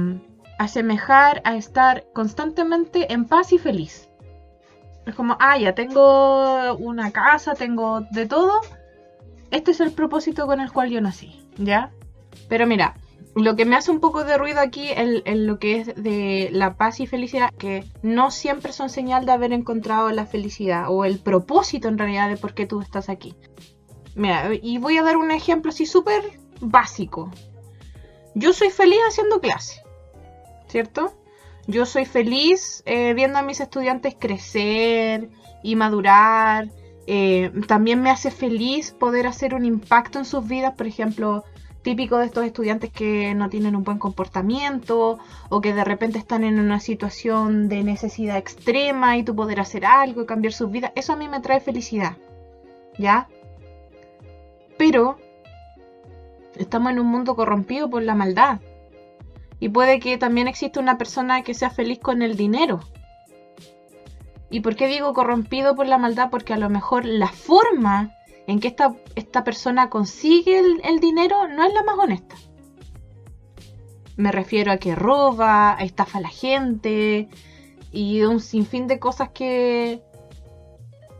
asemejar 0.58 1.42
a 1.44 1.56
estar 1.56 2.04
constantemente 2.12 3.12
en 3.12 3.26
paz 3.26 3.52
y 3.52 3.58
feliz. 3.58 4.08
Es 5.06 5.14
como, 5.14 5.36
ah, 5.40 5.58
ya 5.58 5.74
tengo 5.74 6.74
una 6.76 7.10
casa, 7.10 7.54
tengo 7.54 8.02
de 8.10 8.26
todo. 8.26 8.60
Este 9.50 9.72
es 9.72 9.80
el 9.80 9.92
propósito 9.92 10.46
con 10.46 10.60
el 10.60 10.72
cual 10.72 10.90
yo 10.90 11.00
nací, 11.00 11.46
¿ya? 11.58 11.92
Pero 12.48 12.66
mira, 12.66 12.96
lo 13.34 13.56
que 13.56 13.64
me 13.64 13.76
hace 13.76 13.90
un 13.90 14.00
poco 14.00 14.24
de 14.24 14.38
ruido 14.38 14.60
aquí 14.60 14.88
en, 14.90 15.22
en 15.24 15.46
lo 15.46 15.58
que 15.58 15.80
es 15.80 15.94
de 15.94 16.48
la 16.52 16.74
paz 16.76 17.00
y 17.00 17.06
felicidad, 17.06 17.50
que 17.58 17.84
no 18.02 18.30
siempre 18.30 18.72
son 18.72 18.88
señal 18.88 19.26
de 19.26 19.32
haber 19.32 19.52
encontrado 19.52 20.10
la 20.10 20.26
felicidad 20.26 20.86
o 20.88 21.04
el 21.04 21.18
propósito 21.18 21.88
en 21.88 21.98
realidad 21.98 22.28
de 22.28 22.36
por 22.36 22.54
qué 22.54 22.66
tú 22.66 22.80
estás 22.80 23.08
aquí. 23.08 23.34
Mira, 24.14 24.50
y 24.54 24.78
voy 24.78 24.96
a 24.96 25.02
dar 25.02 25.16
un 25.16 25.30
ejemplo 25.30 25.70
así 25.70 25.86
súper 25.86 26.38
básico. 26.60 27.30
Yo 28.34 28.52
soy 28.52 28.70
feliz 28.70 28.98
haciendo 29.08 29.40
clase, 29.40 29.82
¿cierto? 30.74 31.14
Yo 31.68 31.86
soy 31.86 32.04
feliz 32.04 32.82
eh, 32.84 33.14
viendo 33.14 33.38
a 33.38 33.42
mis 33.42 33.60
estudiantes 33.60 34.16
crecer 34.18 35.30
y 35.62 35.76
madurar. 35.76 36.68
Eh, 37.06 37.52
también 37.68 38.02
me 38.02 38.10
hace 38.10 38.32
feliz 38.32 38.90
poder 38.90 39.28
hacer 39.28 39.54
un 39.54 39.64
impacto 39.64 40.18
en 40.18 40.24
sus 40.24 40.48
vidas, 40.48 40.74
por 40.74 40.88
ejemplo, 40.88 41.44
típico 41.82 42.18
de 42.18 42.26
estos 42.26 42.44
estudiantes 42.44 42.90
que 42.90 43.36
no 43.36 43.48
tienen 43.50 43.76
un 43.76 43.84
buen 43.84 44.00
comportamiento 44.00 45.20
o 45.48 45.60
que 45.60 45.74
de 45.74 45.84
repente 45.84 46.18
están 46.18 46.42
en 46.42 46.58
una 46.58 46.80
situación 46.80 47.68
de 47.68 47.84
necesidad 47.84 48.36
extrema 48.36 49.16
y 49.16 49.22
tú 49.22 49.36
poder 49.36 49.60
hacer 49.60 49.86
algo 49.86 50.22
y 50.22 50.26
cambiar 50.26 50.54
sus 50.54 50.72
vidas, 50.72 50.90
eso 50.96 51.12
a 51.12 51.16
mí 51.16 51.28
me 51.28 51.38
trae 51.38 51.60
felicidad, 51.60 52.16
¿ya? 52.98 53.28
Pero 54.76 55.18
estamos 56.56 56.90
en 56.90 56.98
un 56.98 57.06
mundo 57.06 57.36
corrompido 57.36 57.88
por 57.88 58.02
la 58.02 58.16
maldad 58.16 58.58
y 59.60 59.68
puede 59.68 60.00
que 60.00 60.18
también 60.18 60.48
exista 60.48 60.80
una 60.80 60.98
persona 60.98 61.42
que 61.42 61.54
sea 61.54 61.70
feliz 61.70 61.98
con 61.98 62.22
el 62.22 62.36
dinero. 62.36 62.80
¿Y 64.50 64.60
por 64.60 64.76
qué 64.76 64.86
digo 64.86 65.14
corrompido 65.14 65.74
por 65.74 65.86
la 65.86 65.98
maldad? 65.98 66.30
Porque 66.30 66.52
a 66.52 66.58
lo 66.58 66.70
mejor 66.70 67.04
la 67.04 67.28
forma 67.28 68.12
en 68.46 68.60
que 68.60 68.68
esta, 68.68 68.94
esta 69.14 69.42
persona 69.42 69.90
consigue 69.90 70.58
el, 70.58 71.00
dinero 71.00 71.48
no 71.48 71.64
es 71.64 71.72
la 71.72 71.82
más 71.82 71.98
honesta. 71.98 72.36
Me 74.16 74.30
refiero 74.30 74.70
a 74.70 74.76
que 74.76 74.94
roba, 74.94 75.76
estafa 75.80 76.18
a 76.18 76.20
la 76.22 76.28
gente 76.28 77.28
y 77.90 78.22
un 78.22 78.40
sinfín 78.40 78.86
de 78.86 78.98
cosas 78.98 79.30
que, 79.30 80.02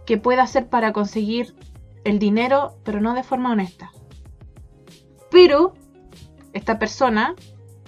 que 0.07 0.18
puede 0.18 0.40
hacer 0.40 0.68
para 0.68 0.92
conseguir 0.92 1.57
el 2.05 2.18
dinero, 2.18 2.77
pero 2.85 3.01
no 3.01 3.14
de 3.14 3.25
forma 3.25 3.51
honesta. 3.51 3.90
Pero 5.31 5.75
esta 6.53 6.79
persona 6.79 7.35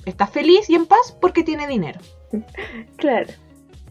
está 0.07 0.27
feliz 0.27 0.71
y 0.71 0.75
en 0.75 0.87
paz 0.87 1.17
porque 1.21 1.43
tiene 1.45 1.67
dinero. 1.67 2.01
Claro. 2.97 3.33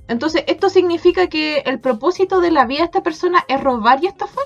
Entonces, 0.07 0.43
¿esto 0.47 0.69
significa 0.69 1.27
que 1.27 1.59
el 1.59 1.79
propósito 1.79 2.41
de 2.41 2.51
la 2.51 2.65
vida 2.65 2.79
de 2.79 2.85
esta 2.85 3.03
persona 3.03 3.45
es 3.47 3.63
robar 3.63 4.03
y 4.03 4.07
estafar? 4.07 4.45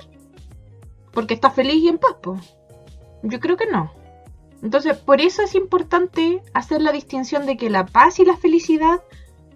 porque 1.12 1.34
está 1.34 1.50
feliz 1.50 1.82
y 1.82 1.88
en 1.88 1.98
paz. 1.98 2.16
Yo 3.22 3.40
creo 3.40 3.56
que 3.56 3.66
no. 3.66 3.92
Entonces, 4.62 4.96
por 4.96 5.20
eso 5.20 5.42
es 5.42 5.54
importante 5.54 6.42
hacer 6.54 6.82
la 6.82 6.92
distinción 6.92 7.46
de 7.46 7.56
que 7.56 7.70
la 7.70 7.86
paz 7.86 8.18
y 8.18 8.24
la 8.24 8.36
felicidad 8.36 9.00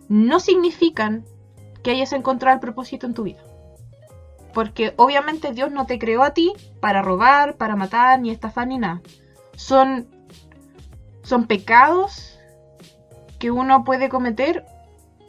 no 0.08 0.40
significan 0.40 1.24
que 1.82 1.90
hayas 1.90 2.12
encontrado 2.12 2.54
el 2.54 2.60
propósito 2.60 3.06
en 3.06 3.14
tu 3.14 3.24
vida. 3.24 3.42
Porque 4.52 4.94
obviamente 4.96 5.52
Dios 5.52 5.70
no 5.72 5.86
te 5.86 5.98
creó 5.98 6.22
a 6.22 6.32
ti 6.32 6.52
para 6.80 7.02
robar, 7.02 7.56
para 7.56 7.76
matar, 7.76 8.20
ni 8.20 8.30
estafar, 8.30 8.66
ni 8.66 8.78
nada. 8.78 9.02
Son, 9.56 10.06
son 11.24 11.46
pecados 11.46 12.38
que 13.40 13.50
uno 13.50 13.82
puede 13.82 14.08
cometer, 14.08 14.64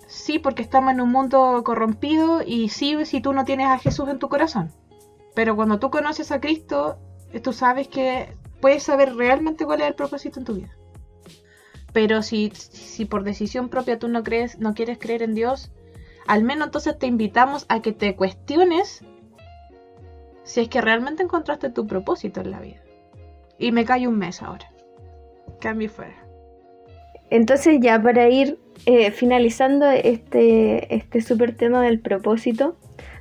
sí, 0.08 0.38
porque 0.38 0.62
estamos 0.62 0.94
en 0.94 1.02
un 1.02 1.12
mundo 1.12 1.64
corrompido 1.66 2.44
y 2.46 2.70
sí, 2.70 3.06
si 3.06 3.22
tú 3.22 3.34
no 3.34 3.46
tienes 3.46 3.68
a 3.68 3.80
Jesús 3.80 4.08
en 4.10 4.20
tu 4.20 4.30
corazón. 4.30 4.72
Pero 5.34 5.56
cuando 5.56 5.80
tú 5.80 5.90
conoces 5.90 6.32
a 6.32 6.40
Cristo, 6.40 6.98
tú 7.42 7.54
sabes 7.54 7.88
que 7.88 8.38
puedes 8.62 8.84
saber 8.84 9.16
realmente 9.16 9.66
cuál 9.66 9.82
es 9.82 9.88
el 9.88 9.96
propósito 9.96 10.40
en 10.40 10.46
tu 10.46 10.54
vida. 10.54 10.76
Pero 11.94 12.22
si, 12.22 12.52
si 12.52 13.06
por 13.06 13.24
decisión 13.24 13.70
propia 13.70 13.98
tú 13.98 14.08
no 14.08 14.24
crees, 14.24 14.60
no 14.60 14.74
quieres 14.74 14.98
creer 15.00 15.24
en 15.24 15.34
Dios, 15.34 15.72
al 16.28 16.44
menos 16.44 16.68
entonces 16.68 16.98
te 17.00 17.08
invitamos 17.08 17.66
a 17.70 17.82
que 17.82 17.94
te 17.94 18.16
cuestiones 18.16 19.04
si 20.44 20.62
es 20.62 20.70
que 20.70 20.82
realmente 20.82 21.24
encontraste 21.24 21.70
tu 21.70 21.88
propósito 21.88 22.42
en 22.42 22.52
la 22.52 22.60
vida. 22.60 22.82
Y 23.58 23.72
me 23.72 23.86
cae 23.86 24.08
un 24.08 24.18
mes 24.18 24.42
ahora. 24.42 24.75
Cambio 25.60 25.90
fuera. 25.90 26.16
Entonces 27.30 27.80
ya 27.82 28.02
para 28.02 28.30
ir 28.30 28.60
eh, 28.86 29.12
finalizando 29.12 29.90
este, 29.90 30.94
este 30.94 31.22
super 31.22 31.56
tema 31.56 31.82
del 31.82 32.00
propósito, 32.00 32.78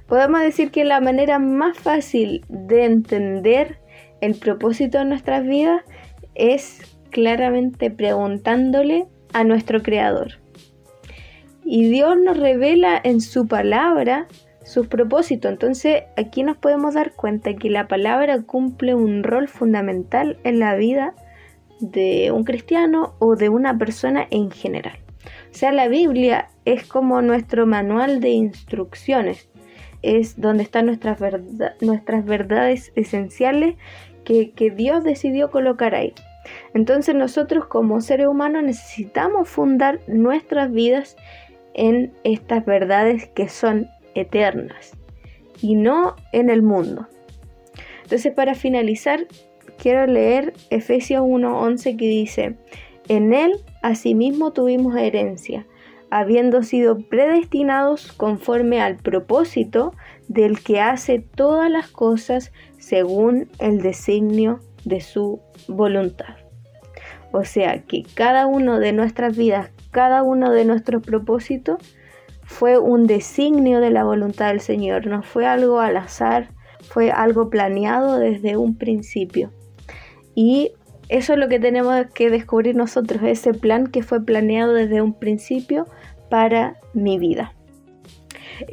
Podemos 0.06 0.42
decir 0.42 0.70
que 0.70 0.84
la 0.84 1.00
manera 1.00 1.38
más 1.38 1.78
fácil 1.78 2.44
de 2.48 2.84
entender 2.84 3.78
el 4.20 4.34
propósito 4.34 4.98
de 4.98 5.06
nuestras 5.06 5.44
vidas 5.44 5.82
es 6.34 6.98
claramente 7.10 7.90
preguntándole 7.90 9.06
a 9.32 9.44
nuestro 9.44 9.82
Creador. 9.82 10.32
Y 11.64 11.88
Dios 11.88 12.18
nos 12.22 12.36
revela 12.36 13.00
en 13.02 13.22
su 13.22 13.48
palabra 13.48 14.26
sus 14.62 14.88
propósitos. 14.88 15.50
Entonces 15.50 16.02
aquí 16.18 16.42
nos 16.42 16.58
podemos 16.58 16.94
dar 16.94 17.12
cuenta 17.12 17.54
que 17.54 17.70
la 17.70 17.88
palabra 17.88 18.42
cumple 18.42 18.94
un 18.94 19.22
rol 19.22 19.48
fundamental 19.48 20.38
en 20.44 20.58
la 20.58 20.74
vida 20.74 21.14
de 21.80 22.30
un 22.32 22.44
cristiano 22.44 23.14
o 23.18 23.36
de 23.36 23.48
una 23.48 23.76
persona 23.76 24.26
en 24.30 24.50
general. 24.50 24.98
O 25.50 25.56
sea, 25.56 25.72
la 25.72 25.88
Biblia 25.88 26.48
es 26.64 26.86
como 26.86 27.22
nuestro 27.22 27.66
manual 27.66 28.20
de 28.20 28.30
instrucciones 28.30 29.48
es 30.04 30.38
donde 30.38 30.62
están 30.62 30.86
nuestras, 30.86 31.18
verdades 32.26 32.92
esenciales 32.94 33.76
que, 34.24 34.50
que 34.50 34.70
Dios 34.70 35.02
decidió 35.02 35.50
colocar 35.50 35.94
ahí. 35.94 36.12
Entonces 36.74 37.14
nosotros 37.14 37.66
como 37.66 38.02
seres 38.02 38.26
humanos 38.26 38.62
necesitamos 38.62 39.48
fundar 39.48 40.00
nuestras 40.06 40.70
vidas 40.70 41.16
en 41.72 42.12
estas 42.22 42.66
verdades 42.66 43.28
que 43.28 43.48
son 43.48 43.88
eternas 44.14 44.92
y 45.62 45.74
no 45.74 46.16
en 46.32 46.50
el 46.50 46.62
mundo. 46.62 47.08
Entonces 48.02 48.32
para 48.34 48.54
finalizar 48.54 49.26
quiero 49.78 50.06
leer 50.06 50.54
Efesios 50.70 51.22
1:11 51.22 51.96
que 51.96 52.08
dice, 52.08 52.56
en 53.08 53.32
él 53.32 53.52
asimismo 53.82 54.52
tuvimos 54.52 54.96
herencia 54.96 55.66
habiendo 56.14 56.62
sido 56.62 56.98
predestinados 57.00 58.12
conforme 58.12 58.80
al 58.80 58.98
propósito 58.98 59.94
del 60.28 60.62
que 60.62 60.80
hace 60.80 61.18
todas 61.18 61.68
las 61.68 61.88
cosas 61.88 62.52
según 62.78 63.48
el 63.58 63.82
designio 63.82 64.60
de 64.84 65.00
su 65.00 65.40
voluntad. 65.66 66.36
O 67.32 67.44
sea 67.44 67.82
que 67.82 68.04
cada 68.14 68.46
uno 68.46 68.78
de 68.78 68.92
nuestras 68.92 69.36
vidas, 69.36 69.70
cada 69.90 70.22
uno 70.22 70.52
de 70.52 70.64
nuestros 70.64 71.02
propósitos 71.02 71.78
fue 72.44 72.78
un 72.78 73.08
designio 73.08 73.80
de 73.80 73.90
la 73.90 74.04
voluntad 74.04 74.50
del 74.50 74.60
Señor, 74.60 75.08
no 75.08 75.24
fue 75.24 75.46
algo 75.46 75.80
al 75.80 75.96
azar, 75.96 76.50
fue 76.80 77.10
algo 77.10 77.50
planeado 77.50 78.20
desde 78.20 78.56
un 78.56 78.76
principio. 78.76 79.50
Y 80.34 80.72
eso 81.08 81.34
es 81.34 81.38
lo 81.38 81.48
que 81.48 81.60
tenemos 81.60 82.06
que 82.14 82.30
descubrir 82.30 82.74
nosotros, 82.76 83.22
ese 83.24 83.54
plan 83.54 83.86
que 83.86 84.02
fue 84.02 84.24
planeado 84.24 84.72
desde 84.72 85.02
un 85.02 85.14
principio 85.14 85.86
para 86.30 86.76
mi 86.92 87.18
vida. 87.18 87.54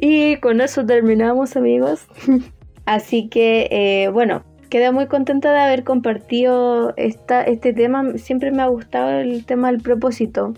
Y 0.00 0.36
con 0.36 0.60
eso 0.60 0.84
terminamos 0.86 1.56
amigos. 1.56 2.06
Así 2.84 3.28
que 3.28 3.68
eh, 3.70 4.08
bueno, 4.08 4.44
quedé 4.68 4.90
muy 4.90 5.06
contenta 5.06 5.52
de 5.52 5.60
haber 5.60 5.84
compartido 5.84 6.94
esta, 6.96 7.42
este 7.42 7.72
tema. 7.72 8.16
Siempre 8.16 8.50
me 8.50 8.62
ha 8.62 8.66
gustado 8.66 9.10
el 9.20 9.44
tema 9.44 9.70
del 9.70 9.82
propósito. 9.82 10.54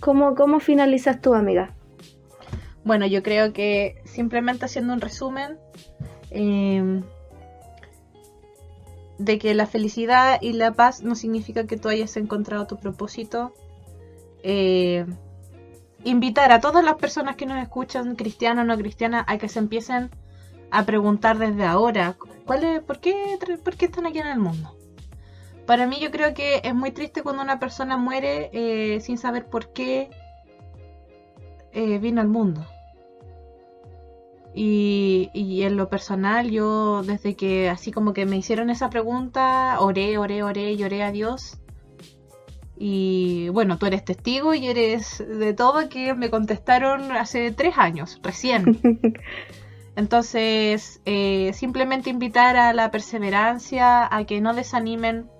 ¿Cómo, 0.00 0.34
cómo 0.34 0.60
finalizas 0.60 1.20
tú 1.20 1.34
amiga? 1.34 1.74
Bueno, 2.84 3.06
yo 3.06 3.24
creo 3.24 3.52
que 3.52 3.96
simplemente 4.04 4.64
haciendo 4.64 4.92
un 4.92 5.00
resumen 5.00 5.58
em, 6.30 7.02
de 9.18 9.38
que 9.38 9.54
la 9.54 9.66
felicidad 9.66 10.38
y 10.40 10.52
la 10.52 10.72
paz 10.72 11.02
no 11.02 11.14
significa 11.14 11.66
que 11.66 11.76
tú 11.76 11.88
hayas 11.88 12.16
encontrado 12.16 12.66
tu 12.66 12.78
propósito. 12.78 13.54
Eh, 14.42 15.06
invitar 16.04 16.52
a 16.52 16.60
todas 16.60 16.84
las 16.84 16.94
personas 16.96 17.36
que 17.36 17.46
nos 17.46 17.60
escuchan, 17.62 18.14
cristianas 18.16 18.64
o 18.64 18.66
no 18.66 18.76
cristianas, 18.76 19.24
a 19.26 19.38
que 19.38 19.48
se 19.48 19.58
empiecen 19.58 20.10
a 20.70 20.84
preguntar 20.84 21.38
desde 21.38 21.64
ahora, 21.64 22.16
¿cuál 22.44 22.64
es, 22.64 22.80
por, 22.80 23.00
qué, 23.00 23.38
¿por 23.64 23.76
qué 23.76 23.86
están 23.86 24.06
aquí 24.06 24.18
en 24.18 24.26
el 24.26 24.38
mundo? 24.38 24.76
Para 25.66 25.86
mí 25.86 25.98
yo 26.00 26.10
creo 26.10 26.32
que 26.32 26.60
es 26.62 26.74
muy 26.74 26.92
triste 26.92 27.22
cuando 27.22 27.42
una 27.42 27.58
persona 27.58 27.96
muere 27.96 28.50
eh, 28.52 29.00
sin 29.00 29.18
saber 29.18 29.46
por 29.46 29.72
qué 29.72 30.10
eh, 31.72 31.98
vino 31.98 32.20
al 32.20 32.28
mundo. 32.28 32.64
Y, 34.58 35.28
y, 35.34 35.64
en 35.64 35.76
lo 35.76 35.90
personal, 35.90 36.50
yo 36.50 37.02
desde 37.02 37.36
que 37.36 37.68
así 37.68 37.92
como 37.92 38.14
que 38.14 38.24
me 38.24 38.38
hicieron 38.38 38.70
esa 38.70 38.88
pregunta, 38.88 39.76
oré, 39.80 40.16
oré, 40.16 40.42
oré, 40.42 40.76
lloré 40.78 41.02
a 41.02 41.12
Dios. 41.12 41.58
Y 42.78 43.50
bueno, 43.50 43.78
tú 43.78 43.84
eres 43.84 44.04
testigo 44.04 44.54
y 44.54 44.66
eres 44.66 45.22
de 45.26 45.52
todo 45.52 45.90
que 45.90 46.14
me 46.14 46.30
contestaron 46.30 47.12
hace 47.12 47.50
tres 47.50 47.76
años, 47.76 48.18
recién. 48.22 48.80
Entonces, 49.96 51.00
eh, 51.04 51.52
simplemente 51.54 52.10
invitar 52.10 52.56
a 52.56 52.72
la 52.72 52.90
perseverancia, 52.90 54.08
a 54.14 54.24
que 54.24 54.40
no 54.40 54.54
desanimen 54.54 55.30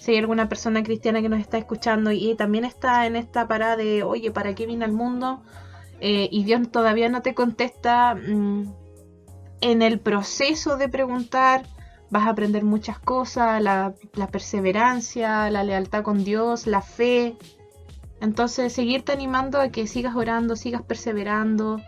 si 0.00 0.12
hay 0.12 0.18
alguna 0.18 0.48
persona 0.48 0.82
cristiana 0.82 1.22
que 1.22 1.28
nos 1.28 1.40
está 1.40 1.58
escuchando 1.58 2.10
y 2.10 2.34
también 2.34 2.64
está 2.64 3.06
en 3.06 3.16
esta 3.16 3.46
parada 3.46 3.76
de, 3.76 4.02
oye, 4.02 4.30
¿para 4.30 4.54
qué 4.54 4.66
vine 4.66 4.84
al 4.84 4.92
mundo? 4.92 5.42
Eh, 6.04 6.28
y 6.32 6.42
Dios 6.42 6.68
todavía 6.72 7.08
no 7.08 7.22
te 7.22 7.32
contesta. 7.32 8.16
Mm, 8.16 8.74
en 9.60 9.82
el 9.82 10.00
proceso 10.00 10.76
de 10.76 10.88
preguntar, 10.88 11.64
vas 12.10 12.26
a 12.26 12.30
aprender 12.30 12.64
muchas 12.64 12.98
cosas, 12.98 13.62
la, 13.62 13.94
perseverancia, 14.32 15.48
la 15.48 15.62
lealtad 15.62 16.02
con 16.02 16.24
Dios, 16.24 16.66
la 16.66 16.82
fe. 16.82 17.36
Entonces, 18.20 18.72
seguirte 18.72 19.12
animando 19.12 19.60
a 19.60 19.68
que 19.68 19.86
sigas 19.86 20.16
orando, 20.16 20.56
sigas 20.56 20.82
perseverando. 20.82 21.80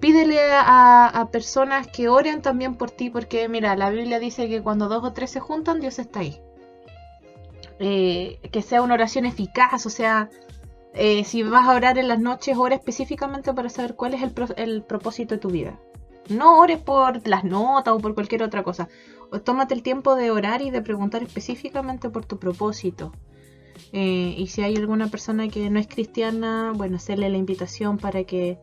Pídele 0.00 0.40
a, 0.52 1.28
personas 1.30 1.86
que 1.86 2.08
oren 2.08 2.42
también 2.42 2.74
por 2.74 2.90
ti, 2.90 3.10
porque 3.10 3.48
mira, 3.48 3.76
la 3.76 3.90
Biblia 3.90 4.18
dice 4.18 4.48
que 4.48 4.60
cuando 4.60 4.88
dos 4.88 5.04
o 5.04 5.12
tres 5.12 5.30
se 5.30 5.38
juntan, 5.38 5.78
Dios 5.78 6.00
está 6.00 6.18
ahí. 6.18 6.40
eh, 7.78 8.40
que 8.50 8.62
sea 8.62 8.82
una 8.82 8.94
oración 8.94 9.24
eficaz, 9.24 9.86
o 9.86 9.90
sea, 9.90 10.28
eh, 10.94 11.24
si 11.24 11.42
vas 11.42 11.68
a 11.68 11.74
orar 11.74 11.98
en 11.98 12.08
las 12.08 12.20
noches, 12.20 12.56
ora 12.56 12.74
específicamente 12.74 13.52
para 13.54 13.68
saber 13.68 13.94
cuál 13.94 14.14
es 14.14 14.22
el, 14.22 14.32
el 14.56 14.82
propósito 14.82 15.34
de 15.34 15.40
tu 15.40 15.48
vida. 15.48 15.78
No 16.28 16.58
ores 16.60 16.80
por 16.80 17.26
las 17.26 17.44
notas 17.44 17.94
o 17.94 17.98
por 17.98 18.14
cualquier 18.14 18.42
otra 18.42 18.62
cosa. 18.62 18.88
tómate 19.44 19.74
el 19.74 19.82
tiempo 19.82 20.14
de 20.14 20.30
orar 20.30 20.62
y 20.62 20.70
de 20.70 20.82
preguntar 20.82 21.22
específicamente 21.22 22.10
por 22.10 22.24
tu 22.24 22.38
propósito. 22.38 23.12
Eh, 23.92 24.34
y 24.38 24.46
si 24.46 24.62
hay 24.62 24.76
alguna 24.76 25.08
persona 25.08 25.48
que 25.48 25.68
no 25.70 25.78
es 25.78 25.86
cristiana, 25.86 26.72
bueno, 26.74 26.96
hacerle 26.96 27.28
la 27.28 27.38
invitación 27.38 27.98
para 27.98 28.24
que 28.24 28.58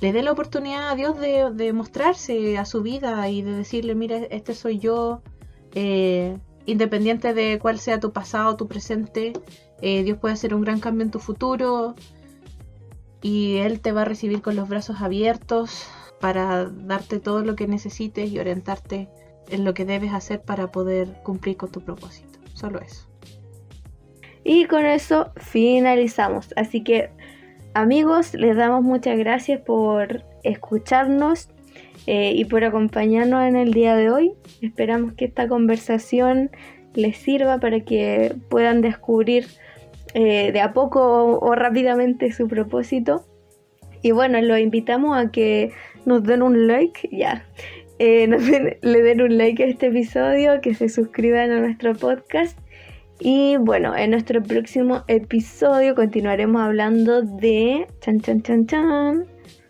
le 0.00 0.12
dé 0.12 0.22
la 0.22 0.32
oportunidad 0.32 0.90
a 0.90 0.94
Dios 0.94 1.18
de, 1.18 1.72
mostrarse 1.72 2.58
a 2.58 2.64
su 2.64 2.82
vida 2.82 3.28
y 3.28 3.42
de 3.42 3.52
decirle, 3.52 3.94
mira, 3.94 4.16
este 4.16 4.54
soy 4.54 4.78
yo, 4.78 5.22
eh, 5.74 6.38
independiente 6.66 7.34
de 7.34 7.58
cuál 7.60 7.78
sea 7.78 8.00
tu 8.00 8.12
pasado, 8.12 8.56
tu 8.56 8.68
presente, 8.68 9.32
eh, 9.86 10.02
Dios 10.02 10.16
puede 10.16 10.32
hacer 10.32 10.54
un 10.54 10.62
gran 10.62 10.80
cambio 10.80 11.04
en 11.04 11.10
tu 11.10 11.18
futuro 11.18 11.94
y 13.20 13.56
Él 13.58 13.80
te 13.80 13.92
va 13.92 14.00
a 14.00 14.04
recibir 14.06 14.40
con 14.40 14.56
los 14.56 14.66
brazos 14.66 15.02
abiertos 15.02 15.86
para 16.22 16.64
darte 16.64 17.20
todo 17.20 17.44
lo 17.44 17.54
que 17.54 17.66
necesites 17.66 18.30
y 18.32 18.38
orientarte 18.38 19.10
en 19.50 19.62
lo 19.62 19.74
que 19.74 19.84
debes 19.84 20.14
hacer 20.14 20.40
para 20.40 20.72
poder 20.72 21.20
cumplir 21.22 21.58
con 21.58 21.70
tu 21.70 21.82
propósito. 21.82 22.38
Solo 22.54 22.80
eso. 22.80 23.06
Y 24.42 24.64
con 24.64 24.86
eso 24.86 25.32
finalizamos. 25.36 26.54
Así 26.56 26.82
que 26.82 27.10
amigos, 27.74 28.32
les 28.32 28.56
damos 28.56 28.82
muchas 28.82 29.18
gracias 29.18 29.60
por 29.60 30.24
escucharnos 30.44 31.50
eh, 32.06 32.32
y 32.34 32.46
por 32.46 32.64
acompañarnos 32.64 33.42
en 33.42 33.56
el 33.56 33.74
día 33.74 33.96
de 33.96 34.08
hoy. 34.08 34.32
Esperamos 34.62 35.12
que 35.12 35.26
esta 35.26 35.46
conversación 35.46 36.50
les 36.94 37.18
sirva 37.18 37.58
para 37.58 37.80
que 37.80 38.34
puedan 38.48 38.80
descubrir 38.80 39.46
eh, 40.14 40.52
de 40.52 40.60
a 40.60 40.72
poco 40.72 41.38
o, 41.38 41.54
rápidamente 41.54 42.32
su 42.32 42.48
propósito. 42.48 43.24
Y 44.02 44.12
bueno, 44.12 44.40
los 44.40 44.58
invitamos 44.58 45.16
a 45.16 45.30
que 45.30 45.72
nos 46.04 46.22
den 46.24 46.42
un 46.42 46.66
like, 46.66 47.08
ya, 47.10 47.44
eh, 47.98 48.26
le 48.82 49.02
den 49.02 49.22
un 49.22 49.38
like 49.38 49.62
a 49.62 49.66
este 49.66 49.86
episodio, 49.86 50.60
que 50.60 50.74
se 50.74 50.88
suscriban 50.88 51.50
a 51.50 51.60
nuestro 51.60 51.94
podcast 51.94 52.58
y 53.20 53.56
bueno, 53.56 53.96
en 53.96 54.10
nuestro 54.10 54.42
próximo 54.42 55.04
episodio 55.06 55.94
continuaremos 55.94 56.60
hablando 56.60 57.22
de... 57.22 57.86
Chan, 58.00 58.20
chan, 58.20 58.42
chan, 58.42 58.66
chan. 58.66 59.26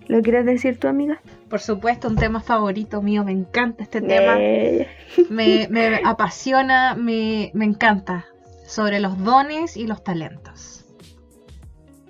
¿Lo 0.09 0.23
quieres 0.23 0.45
decir 0.45 0.79
tu 0.79 0.89
amiga? 0.89 1.21
Por 1.49 1.61
supuesto, 1.61 2.09
un 2.09 2.17
tema 2.17 2.41
favorito 2.41 3.01
mío, 3.01 3.25
me 3.25 3.33
encanta 3.33 3.83
este 3.85 4.01
tema. 4.01 4.37
Me, 5.31 5.69
me, 5.71 6.01
apasiona, 6.05 6.97
me, 6.97 7.51
me 7.55 7.65
encanta. 7.65 8.27
Sobre 8.75 8.99
los 8.99 9.23
dones 9.23 9.77
y 9.77 9.87
los 9.87 10.03
talentos. 10.03 10.85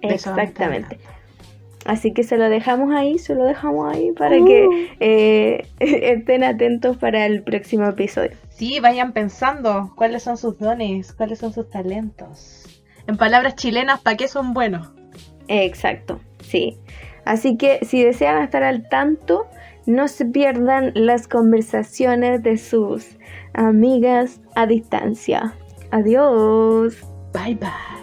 Exactamente. 0.01 0.99
Así 1.85 2.15
que 2.15 2.23
se 2.23 2.39
lo 2.39 2.49
dejamos 2.49 2.95
ahí, 2.95 3.19
se 3.19 3.35
lo 3.35 3.45
dejamos 3.45 3.95
ahí 3.95 4.13
para 4.13 4.37
que 4.37 4.67
uh. 4.67 4.73
eh, 5.01 5.67
estén 5.79 6.43
atentos 6.43 6.97
para 6.97 7.27
el 7.27 7.43
próximo 7.43 7.87
episodio. 7.87 8.31
Sí, 8.49 8.81
vayan 8.81 9.13
pensando 9.13 9.93
cuáles 9.95 10.23
son 10.23 10.39
sus 10.39 10.59
dones, 10.59 11.13
cuáles 11.13 11.41
son 11.41 11.53
sus 11.53 11.69
talentos. 11.69 12.83
En 13.07 13.19
palabras 13.19 13.57
chilenas, 13.57 14.01
¿para 14.01 14.17
qué 14.17 14.29
son 14.29 14.55
buenos? 14.55 14.91
Exacto, 15.49 16.21
sí. 16.41 16.79
Así 17.27 17.59
que 17.59 17.81
si 17.85 18.03
desean 18.03 18.43
estar 18.43 18.63
al 18.63 18.89
tanto, 18.89 19.47
no 19.85 20.09
se 20.09 20.25
pierdan 20.25 20.93
las 20.95 21.29
conversaciones 21.29 22.43
de 22.43 22.57
sus 22.57 23.19
amigas 23.53 24.41
a 24.55 24.67
distancia. 24.67 25.55
Adiós. 25.95 26.93
Bye 27.33 27.55
bye. 27.55 27.94